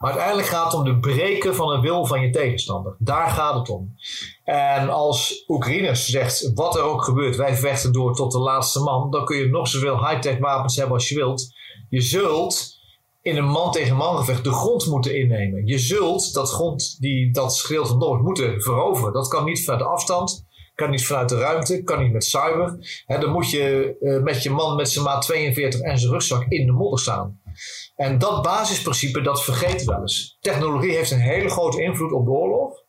Maar 0.00 0.10
uiteindelijk 0.10 0.48
gaat 0.48 0.64
het 0.64 0.74
om 0.74 0.84
de 0.84 0.98
breken 0.98 1.54
van 1.54 1.68
de 1.68 1.80
wil 1.80 2.06
van 2.06 2.20
je 2.20 2.30
tegenstander. 2.30 2.96
Daar 2.98 3.28
gaat 3.28 3.54
het 3.54 3.68
om. 3.68 3.94
En 4.44 4.88
als 4.88 5.44
Oekraïne 5.48 5.94
zegt, 5.94 6.50
wat 6.54 6.76
er 6.76 6.82
ook 6.82 7.04
gebeurt, 7.04 7.36
wij 7.36 7.56
vechten 7.56 7.92
door 7.92 8.14
tot 8.14 8.32
de 8.32 8.38
laatste 8.38 8.80
man, 8.80 9.10
dan 9.10 9.24
kun 9.24 9.36
je 9.36 9.48
nog 9.48 9.68
zoveel 9.68 10.08
high-tech 10.08 10.38
wapens 10.38 10.76
hebben 10.76 10.94
als 10.94 11.08
je 11.08 11.14
wilt. 11.14 11.52
Je 11.88 12.00
zult 12.00 12.78
in 13.22 13.36
een 13.36 13.48
man 13.48 13.72
tegen 13.72 13.96
man 13.96 14.16
gevecht 14.16 14.44
de 14.44 14.52
grond 14.52 14.86
moeten 14.86 15.16
innemen. 15.16 15.66
Je 15.66 15.78
zult 15.78 16.32
dat 16.32 16.50
grond, 16.50 16.96
die, 17.00 17.32
dat 17.32 17.56
schreeuwt 17.56 17.88
van 17.88 17.98
Noord, 17.98 18.22
moeten 18.22 18.62
veroveren. 18.62 19.12
Dat 19.12 19.28
kan 19.28 19.44
niet 19.44 19.64
vanuit 19.64 19.82
de 19.82 19.88
afstand, 19.88 20.46
kan 20.74 20.90
niet 20.90 21.06
vanuit 21.06 21.28
de 21.28 21.38
ruimte, 21.38 21.82
kan 21.82 22.02
niet 22.02 22.12
met 22.12 22.24
cyber. 22.24 22.78
He, 23.06 23.18
dan 23.18 23.32
moet 23.32 23.50
je 23.50 23.96
uh, 24.00 24.22
met 24.22 24.42
je 24.42 24.50
man 24.50 24.76
met 24.76 24.88
zijn 24.88 25.04
maat 25.04 25.22
42 25.22 25.80
en 25.80 25.98
zijn 25.98 26.12
rugzak 26.12 26.44
in 26.48 26.66
de 26.66 26.72
modder 26.72 26.98
staan. 26.98 27.39
En 27.96 28.18
dat 28.18 28.42
basisprincipe, 28.42 29.20
dat 29.20 29.44
vergeten 29.44 29.86
we 29.86 29.92
wel 29.92 30.00
eens. 30.00 30.36
Technologie 30.40 30.94
heeft 30.94 31.10
een 31.10 31.20
hele 31.20 31.48
grote 31.48 31.82
invloed 31.82 32.12
op 32.12 32.24
de 32.24 32.30
oorlog. 32.30 32.82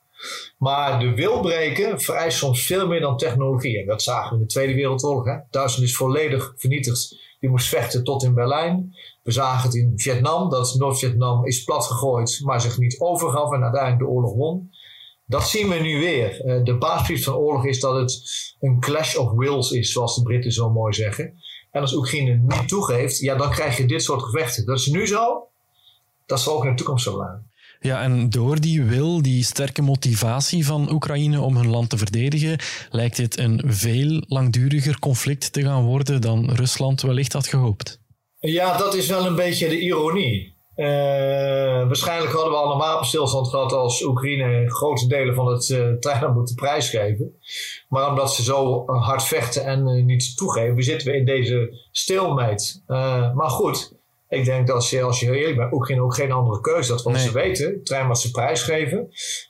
Maar 0.57 0.99
de 0.99 1.13
wil 1.13 1.39
breken 1.39 2.01
vereist 2.01 2.37
soms 2.37 2.65
veel 2.65 2.87
meer 2.87 2.99
dan 2.99 3.17
technologie. 3.17 3.79
En 3.79 3.85
dat 3.85 4.01
zagen 4.01 4.29
we 4.29 4.35
in 4.35 4.41
de 4.41 4.47
Tweede 4.47 4.73
Wereldoorlog. 4.73 5.25
Hè? 5.25 5.37
Duitsland 5.49 5.89
is 5.89 5.95
volledig 5.95 6.53
vernietigd 6.55 7.19
Die 7.39 7.49
moest 7.49 7.67
vechten 7.67 8.03
tot 8.03 8.23
in 8.23 8.33
Berlijn. 8.33 8.95
We 9.23 9.31
zagen 9.31 9.63
het 9.63 9.75
in 9.75 9.93
Vietnam, 9.95 10.49
dat 10.49 10.75
Noord-Vietnam 10.77 11.45
is 11.45 11.63
platgegooid, 11.63 12.39
maar 12.43 12.61
zich 12.61 12.77
niet 12.77 12.99
overgaf 12.99 13.51
en 13.53 13.63
uiteindelijk 13.63 14.01
de 14.01 14.07
oorlog 14.07 14.33
won. 14.33 14.71
Dat 15.25 15.47
zien 15.47 15.69
we 15.69 15.75
nu 15.75 15.99
weer. 15.99 16.45
Uh, 16.45 16.63
de 16.63 16.77
basis 16.77 17.23
van 17.23 17.35
oorlog 17.35 17.65
is 17.65 17.79
dat 17.79 17.95
het 17.95 18.21
een 18.59 18.79
clash 18.79 19.15
of 19.15 19.31
wills 19.31 19.71
is, 19.71 19.91
zoals 19.91 20.15
de 20.15 20.21
Britten 20.21 20.51
zo 20.51 20.69
mooi 20.69 20.93
zeggen. 20.93 21.33
En 21.71 21.81
als 21.81 21.93
Oekraïne 21.93 22.35
niet 22.47 22.67
toegeeft, 22.67 23.17
ja, 23.17 23.35
dan 23.35 23.49
krijg 23.49 23.77
je 23.77 23.85
dit 23.85 24.03
soort 24.03 24.23
gevechten. 24.23 24.65
Dat 24.65 24.79
is 24.79 24.87
nu 24.87 25.07
zo. 25.07 25.47
Dat 26.25 26.39
zal 26.39 26.55
ook 26.55 26.63
in 26.63 26.69
de 26.69 26.75
toekomst 26.75 27.03
zo 27.03 27.15
blijven. 27.15 27.49
Ja, 27.79 28.01
en 28.01 28.29
door 28.29 28.59
die 28.59 28.83
wil, 28.83 29.21
die 29.21 29.43
sterke 29.43 29.81
motivatie 29.81 30.65
van 30.65 30.91
Oekraïne 30.91 31.41
om 31.41 31.55
hun 31.55 31.69
land 31.69 31.89
te 31.89 31.97
verdedigen, 31.97 32.59
lijkt 32.89 33.15
dit 33.15 33.37
een 33.37 33.61
veel 33.65 34.23
langduriger 34.27 34.99
conflict 34.99 35.53
te 35.53 35.61
gaan 35.61 35.83
worden 35.83 36.21
dan 36.21 36.51
Rusland 36.51 37.01
wellicht 37.01 37.33
had 37.33 37.47
gehoopt. 37.47 37.99
Ja, 38.39 38.77
dat 38.77 38.95
is 38.95 39.07
wel 39.07 39.25
een 39.25 39.35
beetje 39.35 39.69
de 39.69 39.79
ironie. 39.79 40.55
Uh, 40.81 40.87
waarschijnlijk 41.87 42.31
hadden 42.33 42.51
we 42.51 42.57
al 42.57 42.71
een 42.71 42.77
wapenstilstand 42.77 43.47
gehad 43.47 43.73
als 43.73 44.03
Oekraïne 44.03 44.69
grote 44.69 45.07
delen 45.07 45.35
van 45.35 45.47
het 45.47 45.69
uh, 45.69 45.93
terrein 45.93 46.33
moeten 46.33 46.55
prijsgeven. 46.55 47.35
Maar 47.89 48.09
omdat 48.09 48.33
ze 48.33 48.43
zo 48.43 48.85
hard 48.85 49.23
vechten 49.23 49.65
en 49.65 49.87
uh, 49.87 50.03
niet 50.05 50.37
toegeven, 50.37 50.83
zitten 50.83 51.11
we 51.11 51.17
in 51.17 51.25
deze 51.25 51.87
stilmeid. 51.91 52.83
maar 53.33 53.49
goed, 53.49 53.93
ik 54.29 54.45
denk 54.45 54.67
dat 54.67 54.83
ze, 54.83 55.01
als 55.01 55.19
je 55.19 55.37
eerlijk 55.37 55.57
bent, 55.57 55.73
Oekraïne 55.73 56.03
ook 56.03 56.15
geen 56.15 56.31
andere 56.31 56.61
keuze 56.61 56.91
had. 56.91 57.03
Want 57.03 57.17
ze 57.17 57.31
weten, 57.31 57.71
het 57.71 57.85
terrein 57.85 58.07
wat 58.07 58.19
ze 58.19 58.31
prijsgeven, 58.31 59.07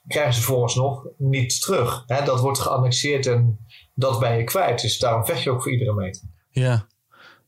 krijgen 0.07 0.33
ze 0.33 0.41
volgens 0.41 0.75
nog 0.75 1.07
niet 1.17 1.61
terug. 1.61 2.03
Hè, 2.05 2.25
dat 2.25 2.39
wordt 2.39 2.59
geannexeerd 2.59 3.25
en 3.25 3.65
dat 3.93 4.19
ben 4.19 4.37
je 4.37 4.43
kwijt. 4.43 4.81
Dus 4.81 4.99
daarom 4.99 5.25
vecht 5.25 5.43
je 5.43 5.51
ook 5.51 5.61
voor 5.61 5.71
iedere 5.71 5.93
meter. 5.93 6.21
Ja. 6.49 6.87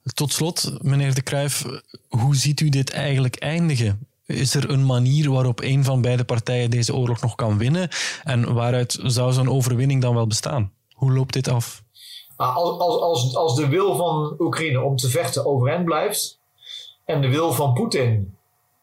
Tot 0.04 0.34
slot, 0.34 0.74
meneer 0.82 1.14
De 1.14 1.22
Kruijf, 1.22 1.66
hoe 2.10 2.36
ziet 2.36 2.60
u 2.60 2.70
dit 2.70 2.92
eigenlijk 2.92 3.36
eindigen? 3.36 4.08
Is 4.26 4.56
er 4.56 4.70
een 4.70 4.86
manier 4.86 5.32
waarop 5.32 5.62
een 5.62 5.84
van 5.84 6.02
beide 6.02 6.24
partijen 6.24 6.70
deze 6.70 6.96
oorlog 6.96 7.22
nog 7.22 7.36
kan 7.36 7.58
winnen? 7.58 7.90
En 8.24 8.54
waaruit 8.54 9.00
zou 9.04 9.34
zo'n 9.34 9.50
overwinning 9.50 10.02
dan 10.02 10.16
wel 10.16 10.28
bestaan? 10.28 10.72
Hoe 10.94 11.12
loopt 11.12 11.34
dit 11.34 11.48
af? 11.48 11.84
Ah, 12.36 12.56
als, 12.56 13.02
als, 13.02 13.36
als 13.36 13.56
de 13.56 13.68
wil 13.68 13.96
van 13.96 14.36
Oekraïne 14.40 14.82
om 14.82 14.96
te 14.96 15.10
vechten 15.10 15.46
overeind 15.46 15.86
blijft 15.86 16.40
en 17.06 17.22
de 17.22 17.30
wil 17.30 17.52
van 17.52 17.74
Poetin, 17.74 18.36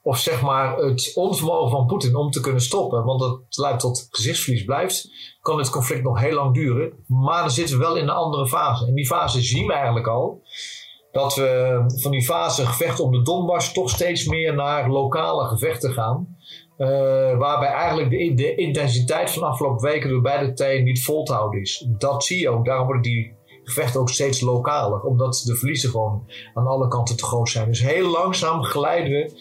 of 0.03 0.19
zeg 0.19 0.43
maar 0.43 0.77
het 0.77 1.13
onvermogen 1.15 1.71
van 1.71 1.87
Poetin 1.87 2.17
om 2.17 2.31
te 2.31 2.41
kunnen 2.41 2.63
stoppen, 2.63 3.05
want 3.05 3.21
dat 3.21 3.41
leidt 3.51 3.81
tot 3.81 4.09
gezichtsverlies 4.11 4.65
blijft, 4.65 5.11
kan 5.43 5.59
het 5.59 5.71
conflict 5.71 6.03
nog 6.03 6.21
heel 6.21 6.35
lang 6.35 6.55
duren. 6.55 6.93
Maar 7.07 7.41
dan 7.41 7.51
zitten 7.51 7.79
we 7.79 7.85
wel 7.85 7.97
in 7.97 8.03
een 8.03 8.11
andere 8.11 8.49
fase. 8.49 8.87
En 8.87 8.95
die 8.95 9.07
fase 9.07 9.43
zien 9.43 9.67
we 9.67 9.73
eigenlijk 9.73 10.07
al 10.07 10.43
dat 11.13 11.35
we 11.35 11.83
van 11.87 12.11
die 12.11 12.25
fase 12.25 12.67
gevechten 12.67 13.05
om 13.05 13.13
de 13.13 13.23
Donbass 13.23 13.73
toch 13.73 13.91
steeds 13.91 14.27
meer 14.27 14.55
naar 14.55 14.91
lokale 14.91 15.45
gevechten 15.45 15.93
gaan. 15.93 16.39
Uh, 16.79 16.89
waarbij 17.39 17.69
eigenlijk 17.69 18.11
de, 18.37 18.55
intensiteit 18.55 19.31
van 19.31 19.43
afgelopen 19.43 19.89
weken 19.89 20.11
door 20.11 20.21
beide 20.21 20.47
partijen 20.47 20.85
niet 20.85 21.05
vol 21.05 21.25
te 21.25 21.33
houden 21.33 21.61
is. 21.61 21.87
Dat 21.99 22.25
zie 22.25 22.39
je 22.39 22.49
ook. 22.49 22.65
Daarom 22.65 22.87
worden 22.87 23.03
die 23.03 23.35
gevechten 23.65 24.01
ook 24.01 24.09
steeds 24.09 24.41
lokaler. 24.41 25.01
Omdat 25.01 25.43
de 25.45 25.57
verliezen 25.57 25.91
gewoon 25.91 26.25
aan 26.55 26.67
alle 26.67 26.89
kanten 26.89 27.17
te 27.17 27.25
groot 27.25 27.49
zijn. 27.49 27.69
Dus 27.69 27.83
heel 27.83 28.11
langzaam 28.11 28.63
glijden 28.63 29.11
we 29.11 29.33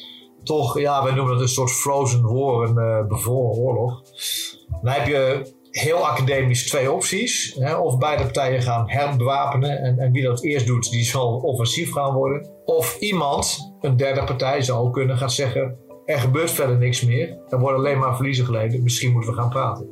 toch, 0.44 0.80
ja, 0.80 1.04
wij 1.04 1.14
noemen 1.14 1.34
het 1.34 1.42
een 1.42 1.48
soort 1.48 1.72
frozen 1.72 2.22
war, 2.22 2.70
een 2.70 2.78
uh, 2.78 3.08
bevroren 3.08 3.62
oorlog. 3.62 4.02
Dan 4.82 4.94
heb 4.94 5.08
je 5.08 5.54
heel 5.72 6.08
academisch 6.08 6.68
twee 6.68 6.92
opties. 6.92 7.56
Hè? 7.60 7.76
Of 7.76 7.98
beide 7.98 8.24
partijen 8.24 8.62
gaan 8.62 8.90
herbewapenen. 8.90 9.82
En, 9.82 10.00
en 10.00 10.12
wie 10.12 10.24
dat 10.24 10.44
eerst 10.44 10.68
doet, 10.68 10.92
die 10.92 11.04
zal 11.04 11.36
offensief 11.36 11.92
gaan 11.92 12.14
worden. 12.14 12.50
Of 12.66 13.00
iemand, 13.00 13.74
een 13.82 13.98
derde 13.98 14.24
partij 14.24 14.62
zou 14.62 14.92
kunnen 14.92 15.18
gaan 15.18 15.32
zeggen... 15.32 15.78
er 16.06 16.20
gebeurt 16.20 16.52
verder 16.52 16.78
niks 16.78 17.02
meer. 17.02 17.38
Er 17.50 17.60
worden 17.60 17.80
alleen 17.80 18.00
maar 18.00 18.16
verliezen 18.16 18.46
geleden. 18.46 18.84
Misschien 18.84 19.12
moeten 19.12 19.30
we 19.30 19.38
gaan 19.38 19.50
praten. 19.50 19.88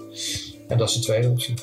En 0.68 0.78
dat 0.78 0.90
is 0.90 0.96
de 0.96 1.02
tweede 1.02 1.30
optie. 1.30 1.56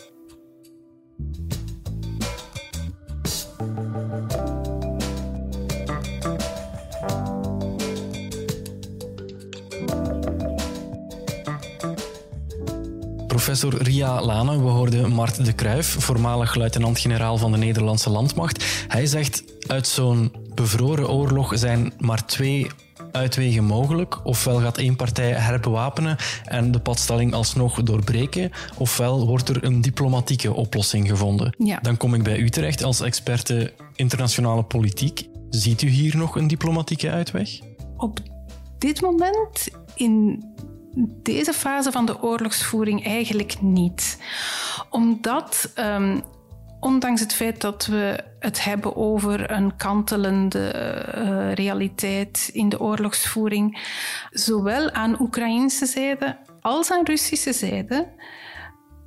Professor 13.44 13.82
Ria 13.82 14.22
Lane. 14.22 14.62
We 14.62 14.68
hoorden 14.68 15.12
Mart 15.12 15.44
de 15.44 15.52
Kruijf, 15.52 15.96
voormalig 15.98 16.54
luitenant-generaal 16.54 17.38
van 17.38 17.52
de 17.52 17.58
Nederlandse 17.58 18.10
landmacht. 18.10 18.64
Hij 18.88 19.06
zegt, 19.06 19.44
uit 19.66 19.86
zo'n 19.86 20.32
bevroren 20.54 21.10
oorlog 21.10 21.52
zijn 21.58 21.92
maar 21.98 22.26
twee 22.26 22.66
uitwegen 23.12 23.64
mogelijk. 23.64 24.26
Ofwel 24.26 24.60
gaat 24.60 24.78
één 24.78 24.96
partij 24.96 25.32
herbewapenen 25.32 26.16
en 26.44 26.70
de 26.72 26.78
padstelling 26.78 27.32
alsnog 27.32 27.82
doorbreken, 27.82 28.50
ofwel 28.78 29.26
wordt 29.26 29.48
er 29.48 29.64
een 29.64 29.80
diplomatieke 29.80 30.54
oplossing 30.54 31.08
gevonden. 31.08 31.54
Ja. 31.58 31.78
Dan 31.82 31.96
kom 31.96 32.14
ik 32.14 32.22
bij 32.22 32.38
u 32.38 32.50
terecht 32.50 32.82
als 32.82 33.00
experte 33.00 33.72
internationale 33.94 34.62
politiek. 34.62 35.28
Ziet 35.50 35.83
u 35.83 35.88
hier 35.88 36.16
nog 36.16 36.37
een 36.37 36.46
diplomatieke 36.46 37.11
uitweg? 37.11 37.61
Op 37.96 38.18
dit 38.78 39.00
moment 39.00 39.68
in 39.94 40.44
deze 41.22 41.52
fase 41.52 41.92
van 41.92 42.07
de 42.07 42.22
oorlogsvoering 42.22 43.04
eigenlijk 43.04 43.61
niet. 43.61 44.18
Omdat, 44.90 45.72
um, 45.78 46.22
ondanks 46.80 47.20
het 47.20 47.35
feit 47.35 47.61
dat 47.61 47.87
we 47.87 48.24
het 48.38 48.64
hebben 48.64 48.96
over 48.96 49.50
een 49.50 49.76
kantelende 49.76 50.72
uh, 51.16 51.52
realiteit 51.52 52.50
in 52.52 52.68
de 52.68 52.80
oorlogsvoering, 52.80 53.78
zowel 54.30 54.90
aan 54.90 55.20
Oekraïnse 55.20 55.87
zijde 55.87 56.37
als 56.61 56.90
aan 56.90 57.04
Russische 57.04 57.52
zijde, 57.52 58.09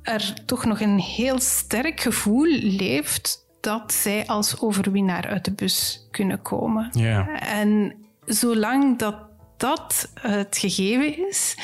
er 0.02 0.44
toch 0.44 0.64
nog 0.64 0.80
een 0.80 0.98
heel 0.98 1.40
sterk 1.40 2.00
gevoel 2.00 2.46
leeft 2.60 3.46
dat 3.60 3.92
zij 3.92 4.26
als 4.26 4.60
overwinnaar 4.60 5.26
uit 5.26 5.44
de 5.44 5.52
bus 5.52 6.06
kunnen 6.10 6.42
komen. 6.42 6.88
Yeah. 6.92 7.58
En 7.58 7.94
zolang 8.26 8.98
dat 8.98 9.27
dat 9.58 10.08
het 10.20 10.58
gegeven 10.58 11.28
is, 11.28 11.56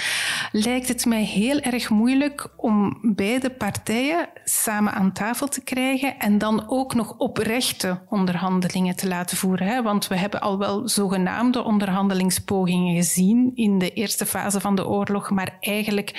lijkt 0.52 0.88
het 0.88 1.04
mij 1.04 1.22
heel 1.22 1.61
erg 1.61 1.90
moeilijk 1.90 2.48
om 2.57 2.98
beide 3.02 3.50
partijen 3.50 4.28
samen 4.44 4.92
aan 4.92 5.12
tafel 5.12 5.48
te 5.48 5.62
krijgen 5.62 6.18
en 6.18 6.38
dan 6.38 6.64
ook 6.68 6.94
nog 6.94 7.14
oprechte 7.18 8.00
onderhandelingen 8.09 8.96
te 8.96 9.09
laten 9.09 9.37
voeren. 9.37 9.83
Want 9.83 10.09
we 10.09 10.16
hebben 10.16 10.40
al 10.40 10.59
wel 10.59 10.88
zogenaamde 10.88 11.62
onderhandelingspogingen 11.62 12.94
gezien 12.94 13.52
in 13.54 13.78
de 13.78 13.90
eerste 13.90 14.26
fase 14.26 14.61
van 14.61 14.74
de 14.74 14.87
oorlog, 14.87 15.30
maar 15.30 15.57
eigenlijk 15.61 16.12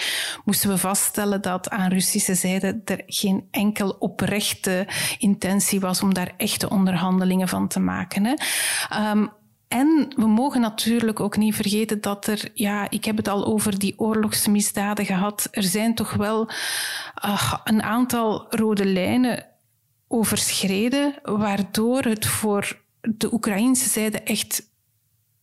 moesten 0.46 0.70
we 0.70 0.78
vaststellen 0.78 1.42
dat 1.42 1.70
aan 1.70 1.92
Russische 1.92 2.36
zijde 2.36 2.82
er 2.86 3.04
geen 3.06 3.48
enkel 3.52 3.96
oprechte 4.00 4.88
intentie 5.20 5.80
was 5.80 6.02
om 6.02 6.14
daar 6.14 6.34
echte 6.38 6.70
onderhandelingen 6.70 7.48
van 7.48 7.68
te 7.68 7.80
maken. 7.80 8.26
Hè. 8.26 8.34
Um, 9.12 9.30
en 9.76 10.14
we 10.16 10.28
mogen 10.28 10.62
natuurlijk 10.62 11.20
ook 11.20 11.38
niet 11.38 11.56
vergeten 11.56 12.02
dat 12.02 12.28
er, 12.28 12.50
ja, 12.54 12.90
ik 12.90 13.06
heb 13.06 13.18
het 13.18 13.28
al 13.28 13.46
over 13.46 13.80
die 13.80 14.00
oorlogsmisdaden 14.00 15.06
gehad. 15.06 15.48
Er 15.52 15.64
zijn 15.64 15.96
toch 15.96 16.14
wel 16.14 16.50
uh, 17.26 17.54
een 17.64 17.84
aantal 17.84 18.46
rode 18.50 18.86
lijnen 18.86 19.46
overschreden, 20.08 21.16
waardoor 21.24 22.02
het 22.02 22.26
voor 22.26 22.82
de 23.02 23.34
Oekraïnse 23.34 23.90
zijde 23.90 24.22
echt 24.22 24.70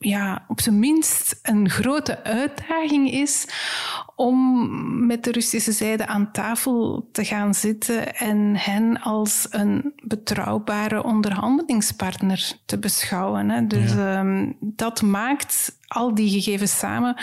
ja, 0.02 0.44
op 0.48 0.60
zijn 0.60 0.78
minst 0.78 1.38
een 1.42 1.70
grote 1.70 2.24
uitdaging 2.24 3.10
is 3.10 3.46
om 4.16 5.06
met 5.06 5.24
de 5.24 5.32
Russische 5.32 5.72
zijde 5.72 6.06
aan 6.06 6.32
tafel 6.32 7.08
te 7.12 7.24
gaan 7.24 7.54
zitten 7.54 8.16
en 8.16 8.56
hen 8.56 9.00
als 9.00 9.46
een 9.50 9.92
betrouwbare 10.02 11.04
onderhandelingspartner 11.04 12.52
te 12.66 12.78
beschouwen. 12.78 13.50
Hè. 13.50 13.66
Dus 13.66 13.92
ja. 13.92 14.18
um, 14.18 14.56
dat 14.60 15.02
maakt 15.02 15.78
al 15.86 16.14
die 16.14 16.30
gegevens 16.30 16.78
samen 16.78 17.16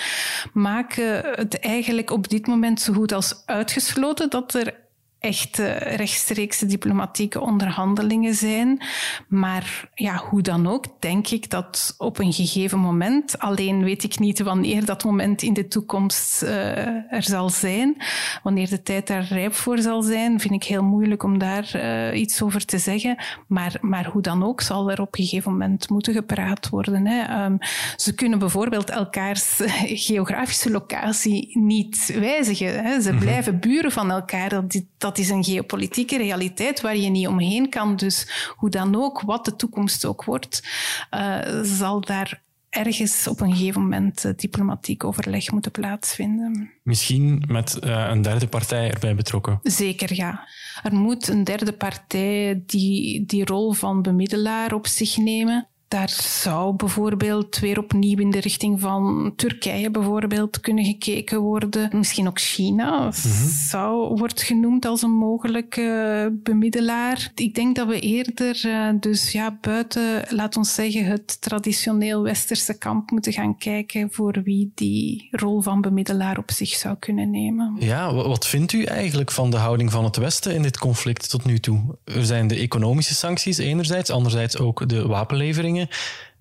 maken 0.53 1.23
het 1.31 1.59
eigenlijk 1.59 2.11
op 2.11 2.29
dit 2.29 2.47
moment 2.47 2.81
zo 2.81 2.93
goed 2.93 3.11
als 3.11 3.43
uitgesloten 3.45 4.29
dat 4.29 4.53
er 4.53 4.73
echt 5.19 5.57
rechtstreekse 5.79 6.65
diplomatieke 6.65 7.39
onderhandelingen 7.39 8.33
zijn. 8.33 8.83
Maar 9.27 9.89
ja, 9.93 10.15
hoe 10.15 10.41
dan 10.41 10.67
ook, 10.67 10.85
denk 10.99 11.27
ik 11.27 11.49
dat 11.49 11.95
op 11.97 12.19
een 12.19 12.33
gegeven 12.33 12.79
moment, 12.79 13.39
alleen 13.39 13.83
weet 13.83 14.03
ik 14.03 14.19
niet 14.19 14.39
wanneer 14.39 14.85
dat 14.85 15.03
moment 15.03 15.41
in 15.41 15.53
de 15.53 15.67
toekomst 15.67 16.43
uh, 16.43 17.13
er 17.13 17.23
zal 17.23 17.49
zijn, 17.49 17.97
wanneer 18.43 18.69
de 18.69 18.81
tijd 18.81 19.07
daar 19.07 19.23
rijp 19.23 19.53
voor 19.53 19.77
zal 19.77 20.01
zijn, 20.01 20.39
vind 20.39 20.53
ik 20.53 20.63
heel 20.63 20.83
moeilijk 20.83 21.23
om 21.23 21.37
daar 21.37 21.71
uh, 21.75 22.19
iets 22.19 22.41
over 22.41 22.65
te 22.65 22.77
zeggen. 22.77 23.17
Maar, 23.47 23.77
maar 23.81 24.05
hoe 24.05 24.21
dan 24.21 24.43
ook, 24.43 24.61
zal 24.61 24.91
er 24.91 25.01
op 25.01 25.17
een 25.17 25.23
gegeven 25.23 25.51
moment 25.51 25.89
moeten 25.89 26.13
gepraat 26.13 26.69
worden. 26.69 27.07
Hè. 27.07 27.45
Um, 27.45 27.57
ze 27.95 28.15
kunnen 28.15 28.39
bijvoorbeeld 28.39 28.89
elkaars 28.89 29.59
geografische 30.07 30.71
locatie 30.71 31.59
niet 31.59 32.13
wijzigen. 32.19 32.83
Hè. 32.83 33.01
Ze 33.01 33.11
mm 33.11 33.17
-hmm. 33.17 33.25
blijven 33.25 33.59
buren 33.59 33.91
van 33.91 34.11
elkaar. 34.11 34.49
Dat, 34.49 34.81
dat 34.97 35.08
dat 35.09 35.17
is 35.17 35.29
een 35.29 35.43
geopolitieke 35.43 36.17
realiteit 36.17 36.81
waar 36.81 36.97
je 36.97 37.09
niet 37.09 37.27
omheen 37.27 37.69
kan. 37.69 37.95
Dus 37.95 38.27
hoe 38.55 38.69
dan 38.69 38.95
ook, 38.95 39.21
wat 39.21 39.45
de 39.45 39.55
toekomst 39.55 40.05
ook 40.05 40.23
wordt, 40.23 40.67
uh, 41.11 41.37
zal 41.63 42.01
daar 42.01 42.41
ergens 42.69 43.27
op 43.27 43.41
een 43.41 43.55
gegeven 43.55 43.81
moment 43.81 44.25
uh, 44.25 44.31
diplomatiek 44.35 45.03
overleg 45.03 45.51
moeten 45.51 45.71
plaatsvinden. 45.71 46.71
Misschien 46.83 47.43
met 47.47 47.77
uh, 47.83 48.07
een 48.09 48.21
derde 48.21 48.47
partij 48.47 48.91
erbij 48.91 49.15
betrokken? 49.15 49.59
Zeker, 49.63 50.15
ja. 50.15 50.47
Er 50.83 50.95
moet 50.95 51.27
een 51.27 51.43
derde 51.43 51.73
partij 51.73 52.63
die 52.65 53.25
die 53.25 53.45
rol 53.45 53.73
van 53.73 54.01
bemiddelaar 54.01 54.73
op 54.73 54.87
zich 54.87 55.17
nemen. 55.17 55.67
Daar 55.89 56.09
zou 56.09 56.75
bijvoorbeeld 56.75 57.59
weer 57.59 57.79
opnieuw 57.79 58.17
in 58.17 58.31
de 58.31 58.39
richting 58.39 58.79
van 58.79 59.33
Turkije 59.35 59.91
bijvoorbeeld 59.91 60.59
kunnen 60.59 60.85
gekeken 60.85 61.39
worden. 61.39 61.89
Misschien 61.91 62.27
ook 62.27 62.39
China 62.39 62.99
mm 62.99 63.47
zou, 63.69 64.17
wordt 64.17 64.41
genoemd 64.41 64.85
als 64.85 65.01
een 65.01 65.11
mogelijke 65.11 66.29
bemiddelaar. 66.43 67.31
Ik 67.35 67.55
denk 67.55 67.75
dat 67.75 67.87
we 67.87 67.99
eerder 67.99 68.59
eh, 68.65 68.89
dus 68.99 69.31
ja, 69.31 69.57
buiten, 69.61 70.25
laat 70.29 70.57
ons 70.57 70.73
zeggen, 70.73 71.05
het 71.05 71.41
traditioneel 71.41 72.21
westerse 72.21 72.77
kamp 72.77 73.11
moeten 73.11 73.33
gaan 73.33 73.57
kijken 73.57 74.07
voor 74.11 74.41
wie 74.43 74.71
die 74.75 75.27
rol 75.31 75.61
van 75.61 75.81
bemiddelaar 75.81 76.37
op 76.37 76.51
zich 76.51 76.69
zou 76.69 76.95
kunnen 76.99 77.31
nemen. 77.31 77.75
Ja, 77.79 78.13
wat 78.13 78.47
vindt 78.47 78.73
u 78.73 78.83
eigenlijk 78.83 79.31
van 79.31 79.51
de 79.51 79.57
houding 79.57 79.91
van 79.91 80.03
het 80.03 80.15
Westen 80.15 80.53
in 80.53 80.61
dit 80.61 80.77
conflict 80.77 81.29
tot 81.29 81.45
nu 81.45 81.59
toe? 81.59 81.97
Er 82.03 82.25
zijn 82.25 82.47
de 82.47 82.55
economische 82.55 83.15
sancties 83.15 83.57
enerzijds, 83.57 84.09
anderzijds 84.09 84.57
ook 84.57 84.89
de 84.89 85.07
wapenleveringen. 85.07 85.78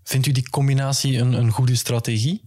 Vindt 0.02 0.26
u 0.26 0.32
die 0.32 0.50
combinatie 0.50 1.18
een, 1.18 1.32
een 1.32 1.50
goede 1.50 1.74
strategie? 1.74 2.42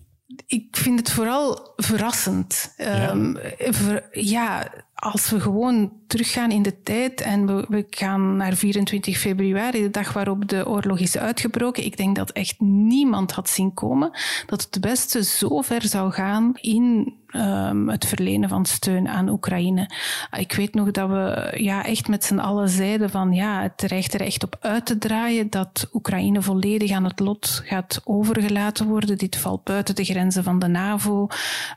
Ik 0.47 0.67
vind 0.71 0.99
het 0.99 1.11
vooral 1.11 1.73
verrassend. 1.75 2.73
Ja. 2.77 3.11
Um, 3.11 3.37
ver, 3.57 4.07
ja, 4.11 4.71
als 5.01 5.29
we 5.29 5.39
gewoon 5.39 5.91
teruggaan 6.07 6.51
in 6.51 6.61
de 6.61 6.81
tijd 6.81 7.21
en 7.21 7.45
we, 7.45 7.65
we, 7.69 7.85
gaan 7.89 8.35
naar 8.37 8.53
24 8.53 9.17
februari, 9.17 9.81
de 9.81 9.89
dag 9.89 10.13
waarop 10.13 10.47
de 10.47 10.67
oorlog 10.67 10.99
is 10.99 11.17
uitgebroken, 11.17 11.85
ik 11.85 11.97
denk 11.97 12.15
dat 12.15 12.31
echt 12.31 12.59
niemand 12.59 13.31
had 13.31 13.49
zien 13.49 13.73
komen 13.73 14.11
dat 14.45 14.67
het 14.71 14.81
beste 14.81 15.23
zo 15.23 15.61
ver 15.61 15.81
zou 15.81 16.11
gaan 16.11 16.51
in 16.55 17.13
um, 17.33 17.89
het 17.89 18.05
verlenen 18.05 18.49
van 18.49 18.65
steun 18.65 19.07
aan 19.07 19.29
Oekraïne. 19.29 19.89
Ik 20.37 20.53
weet 20.53 20.73
nog 20.73 20.91
dat 20.91 21.09
we 21.09 21.51
ja, 21.57 21.85
echt 21.85 22.07
met 22.07 22.23
z'n 22.23 22.39
allen 22.39 22.69
zeiden 22.69 23.09
van 23.09 23.33
ja, 23.33 23.61
het 23.61 23.77
dreigt 23.77 24.13
er 24.13 24.21
echt 24.21 24.43
op 24.43 24.57
uit 24.59 24.85
te 24.85 24.97
draaien 24.97 25.49
dat 25.49 25.89
Oekraïne 25.93 26.41
volledig 26.41 26.91
aan 26.91 27.03
het 27.03 27.19
lot 27.19 27.61
gaat 27.65 28.01
overgelaten 28.03 28.87
worden. 28.87 29.17
Dit 29.17 29.35
valt 29.35 29.63
buiten 29.63 29.95
de 29.95 30.03
grenzen 30.03 30.43
van 30.43 30.59
de 30.59 30.67
NAVO. 30.67 31.27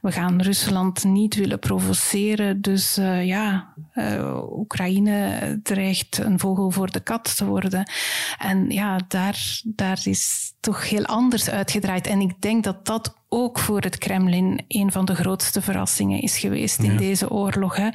We 0.03 0.13
gaan 0.13 0.43
Rusland 0.43 1.05
niet 1.05 1.35
willen 1.35 1.59
provoceren. 1.59 2.61
Dus 2.61 2.99
uh, 2.99 3.27
ja, 3.27 3.73
uh, 3.95 4.43
Oekraïne 4.51 5.61
dreigt 5.63 6.19
een 6.19 6.39
vogel 6.39 6.71
voor 6.71 6.91
de 6.91 7.01
kat 7.01 7.37
te 7.37 7.45
worden. 7.45 7.91
En 8.39 8.71
ja, 8.71 9.01
daar, 9.09 9.61
daar 9.65 10.01
is 10.05 10.53
toch 10.61 10.89
heel 10.89 11.05
anders 11.05 11.51
uitgedraaid. 11.51 12.07
En 12.07 12.21
ik 12.21 12.41
denk 12.41 12.65
dat 12.65 12.87
dat 12.87 13.15
ook 13.35 13.59
voor 13.59 13.81
het 13.81 13.99
Kremlin 13.99 14.65
een 14.69 14.93
van 14.93 15.05
de 15.05 15.15
grootste 15.15 15.63
verrassingen 15.63 16.21
is 16.21 16.39
geweest 16.39 16.79
in 16.79 16.97
deze 16.97 17.31
oorlog. 17.31 17.77
Hè. 17.77 17.89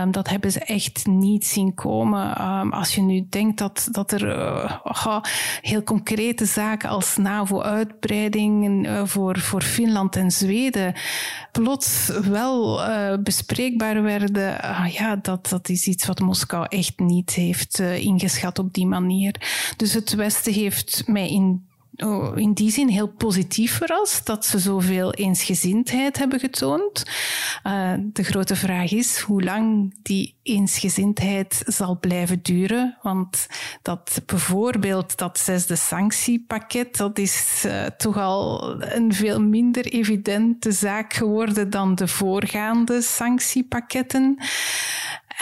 Um, 0.00 0.10
dat 0.10 0.28
hebben 0.28 0.52
ze 0.52 0.60
echt 0.60 1.06
niet 1.06 1.46
zien 1.46 1.74
komen. 1.74 2.42
Um, 2.42 2.72
als 2.72 2.94
je 2.94 3.00
nu 3.00 3.26
denkt 3.28 3.58
dat, 3.58 3.88
dat 3.90 4.12
er 4.12 4.28
uh, 4.28 4.76
oh, 4.84 5.20
heel 5.60 5.82
concrete 5.82 6.44
zaken 6.44 6.88
als 6.88 7.16
NAVO-uitbreiding 7.16 8.86
uh, 8.86 9.02
voor, 9.04 9.38
voor 9.38 9.62
Finland 9.62 10.16
en 10.16 10.30
Zweden 10.30 10.94
plots 11.52 12.10
wel 12.22 12.88
uh, 12.88 13.14
bespreekbaar 13.22 14.02
werden, 14.02 14.60
ah, 14.60 14.86
ja, 14.86 15.16
dat, 15.16 15.48
dat 15.48 15.68
is 15.68 15.86
iets 15.86 16.06
wat 16.06 16.20
Moskou 16.20 16.66
echt 16.68 16.98
niet 16.98 17.34
heeft 17.34 17.78
ingeschat 17.78 18.58
op 18.58 18.72
die 18.72 18.86
manier. 18.86 19.34
Dus 19.76 19.94
het 19.94 20.14
Westen 20.14 20.52
heeft 20.52 21.02
mij 21.06 21.30
in 21.30 21.70
Oh, 21.96 22.38
in 22.38 22.52
die 22.52 22.70
zin 22.70 22.88
heel 22.88 23.08
positief 23.08 23.76
verrast 23.76 24.26
dat 24.26 24.44
ze 24.46 24.58
zoveel 24.58 25.12
eensgezindheid 25.12 26.18
hebben 26.18 26.40
getoond. 26.40 27.02
Uh, 27.66 27.92
de 27.98 28.22
grote 28.22 28.56
vraag 28.56 28.92
is 28.92 29.18
hoe 29.18 29.42
lang 29.42 29.94
die 30.02 30.34
eensgezindheid 30.42 31.62
zal 31.66 31.98
blijven 31.98 32.42
duren. 32.42 32.98
Want 33.02 33.46
dat 33.82 34.22
bijvoorbeeld 34.26 35.18
dat 35.18 35.38
zesde 35.38 35.76
sanctiepakket, 35.76 36.96
dat 36.96 37.18
is 37.18 37.62
uh, 37.66 37.86
toch 37.86 38.16
al 38.16 38.74
een 38.82 39.14
veel 39.14 39.40
minder 39.40 39.84
evidente 39.84 40.72
zaak 40.72 41.12
geworden 41.12 41.70
dan 41.70 41.94
de 41.94 42.08
voorgaande 42.08 43.02
sanctiepakketten. 43.02 44.38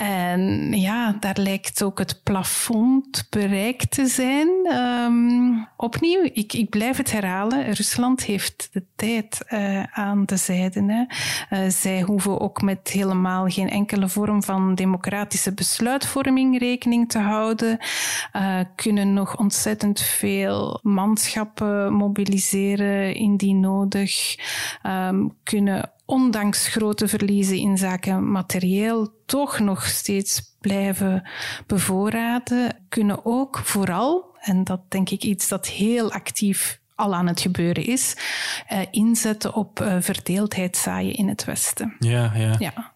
En 0.00 0.72
ja, 0.72 1.16
daar 1.20 1.36
lijkt 1.38 1.82
ook 1.82 1.98
het 1.98 2.20
plafond 2.22 3.26
bereikt 3.30 3.90
te 3.90 4.06
zijn. 4.06 4.48
Um, 4.72 5.68
opnieuw, 5.76 6.28
ik, 6.32 6.66
blijf 6.70 6.96
het 6.96 7.12
herhalen. 7.12 7.72
Rusland 7.72 8.24
heeft 8.24 8.68
de 8.72 8.84
tijd 8.96 9.44
uh, 9.48 9.82
aan 9.82 10.24
de 10.26 10.36
zijde. 10.36 10.82
Hè. 10.82 11.04
Uh, 11.64 11.70
zij 11.70 12.02
hoeven 12.02 12.40
ook 12.40 12.62
met 12.62 12.88
helemaal 12.88 13.48
geen 13.48 13.70
enkele 13.70 14.08
vorm 14.08 14.42
van 14.42 14.74
democratische 14.74 15.54
besluitvorming 15.54 16.58
rekening 16.58 17.08
te 17.08 17.18
houden. 17.18 17.78
Uh, 18.36 18.60
kunnen 18.74 19.12
nog 19.12 19.36
ontzettend 19.36 20.00
veel 20.00 20.80
manschappen 20.82 21.92
mobiliseren 21.92 23.14
indien 23.14 23.60
nodig. 23.60 24.36
Um, 24.86 25.36
kunnen 25.42 25.90
ondanks 26.10 26.68
grote 26.68 27.08
verliezen 27.08 27.56
in 27.56 27.78
zaken 27.78 28.30
materieel 28.30 29.12
toch 29.26 29.58
nog 29.58 29.86
steeds 29.86 30.56
blijven 30.60 31.28
bevoorraden, 31.66 32.76
kunnen 32.88 33.24
ook 33.24 33.58
vooral, 33.58 34.36
en 34.40 34.64
dat 34.64 34.80
denk 34.88 35.10
ik 35.10 35.22
iets 35.22 35.48
dat 35.48 35.66
heel 35.66 36.12
actief 36.12 36.80
al 36.94 37.14
aan 37.14 37.26
het 37.26 37.40
gebeuren 37.40 37.86
is, 37.86 38.16
uh, 38.72 38.78
inzetten 38.90 39.54
op 39.54 39.80
uh, 39.80 39.96
verdeeldheid 40.00 40.76
zaaien 40.76 41.14
in 41.14 41.28
het 41.28 41.44
Westen. 41.44 41.96
Ja, 41.98 42.32
ja. 42.34 42.54
ja. 42.58 42.92